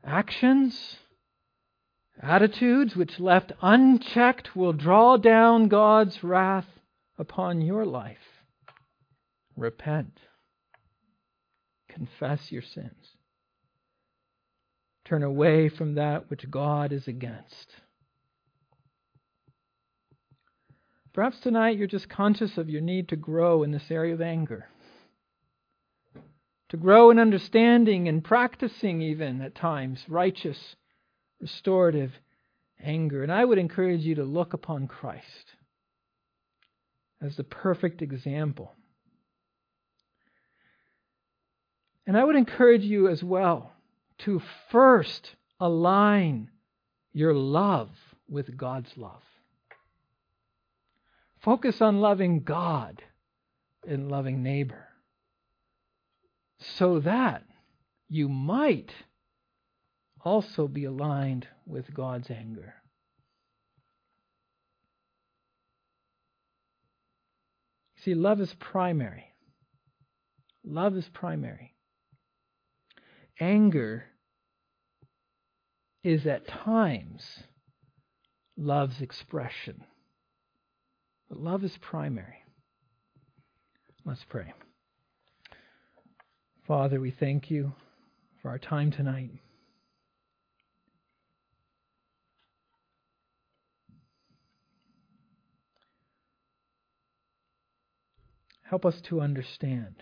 actions, 0.04 0.96
attitudes 2.20 2.96
which 2.96 3.20
left 3.20 3.52
unchecked 3.62 4.56
will 4.56 4.72
draw 4.72 5.16
down 5.16 5.68
God's 5.68 6.24
wrath 6.24 6.66
upon 7.18 7.60
your 7.60 7.84
life. 7.84 8.42
Repent. 9.56 10.18
Confess 11.88 12.50
your 12.50 12.62
sins. 12.62 13.13
Turn 15.04 15.22
away 15.22 15.68
from 15.68 15.94
that 15.94 16.30
which 16.30 16.50
God 16.50 16.92
is 16.92 17.06
against. 17.06 17.72
Perhaps 21.12 21.40
tonight 21.40 21.76
you're 21.76 21.86
just 21.86 22.08
conscious 22.08 22.58
of 22.58 22.68
your 22.68 22.80
need 22.80 23.08
to 23.08 23.16
grow 23.16 23.62
in 23.62 23.70
this 23.70 23.90
area 23.90 24.14
of 24.14 24.20
anger 24.20 24.66
to 26.74 26.80
grow 26.80 27.10
in 27.10 27.20
understanding 27.20 28.08
and 28.08 28.24
practicing, 28.24 29.00
even 29.00 29.40
at 29.40 29.54
times, 29.54 30.04
righteous, 30.08 30.74
restorative 31.40 32.10
anger. 32.82 33.22
And 33.22 33.30
I 33.30 33.44
would 33.44 33.58
encourage 33.58 34.00
you 34.00 34.16
to 34.16 34.24
look 34.24 34.54
upon 34.54 34.88
Christ 34.88 35.54
as 37.22 37.36
the 37.36 37.44
perfect 37.44 38.02
example. 38.02 38.72
And 42.08 42.16
I 42.16 42.24
would 42.24 42.34
encourage 42.34 42.82
you 42.82 43.08
as 43.08 43.22
well 43.22 43.72
to 44.18 44.40
first 44.70 45.34
align 45.60 46.50
your 47.12 47.34
love 47.34 47.90
with 48.28 48.56
God's 48.56 48.96
love. 48.96 49.22
Focus 51.42 51.80
on 51.80 52.00
loving 52.00 52.42
God 52.42 53.02
and 53.86 54.10
loving 54.10 54.42
neighbor 54.42 54.88
so 56.58 57.00
that 57.00 57.42
you 58.08 58.28
might 58.28 58.90
also 60.24 60.66
be 60.66 60.84
aligned 60.84 61.46
with 61.66 61.92
God's 61.92 62.30
anger. 62.30 62.74
See, 68.04 68.14
love 68.14 68.40
is 68.40 68.54
primary. 68.54 69.34
Love 70.62 70.96
is 70.96 71.08
primary. 71.12 71.73
Anger 73.40 74.04
is 76.02 76.26
at 76.26 76.46
times 76.46 77.24
love's 78.56 79.00
expression. 79.00 79.84
But 81.28 81.38
love 81.38 81.64
is 81.64 81.76
primary. 81.80 82.44
Let's 84.04 84.24
pray. 84.28 84.52
Father, 86.66 87.00
we 87.00 87.10
thank 87.10 87.50
you 87.50 87.72
for 88.40 88.50
our 88.50 88.58
time 88.58 88.90
tonight. 88.90 89.30
Help 98.62 98.86
us 98.86 99.00
to 99.02 99.20
understand. 99.20 99.96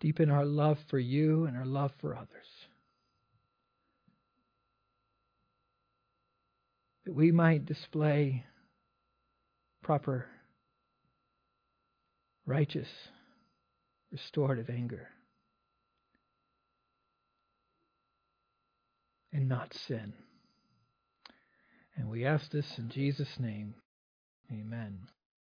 Deepen 0.00 0.30
our 0.30 0.44
love 0.44 0.78
for 0.88 0.98
you 0.98 1.46
and 1.46 1.56
our 1.56 1.66
love 1.66 1.92
for 2.00 2.14
others. 2.14 2.28
That 7.04 7.14
we 7.14 7.32
might 7.32 7.66
display 7.66 8.44
proper 9.82 10.26
righteous, 12.46 12.88
restorative 14.12 14.70
anger, 14.70 15.08
and 19.32 19.48
not 19.48 19.74
sin. 19.74 20.12
And 21.96 22.08
we 22.08 22.24
ask 22.24 22.50
this 22.50 22.78
in 22.78 22.90
Jesus' 22.90 23.40
name. 23.40 23.74
Amen. 24.52 24.98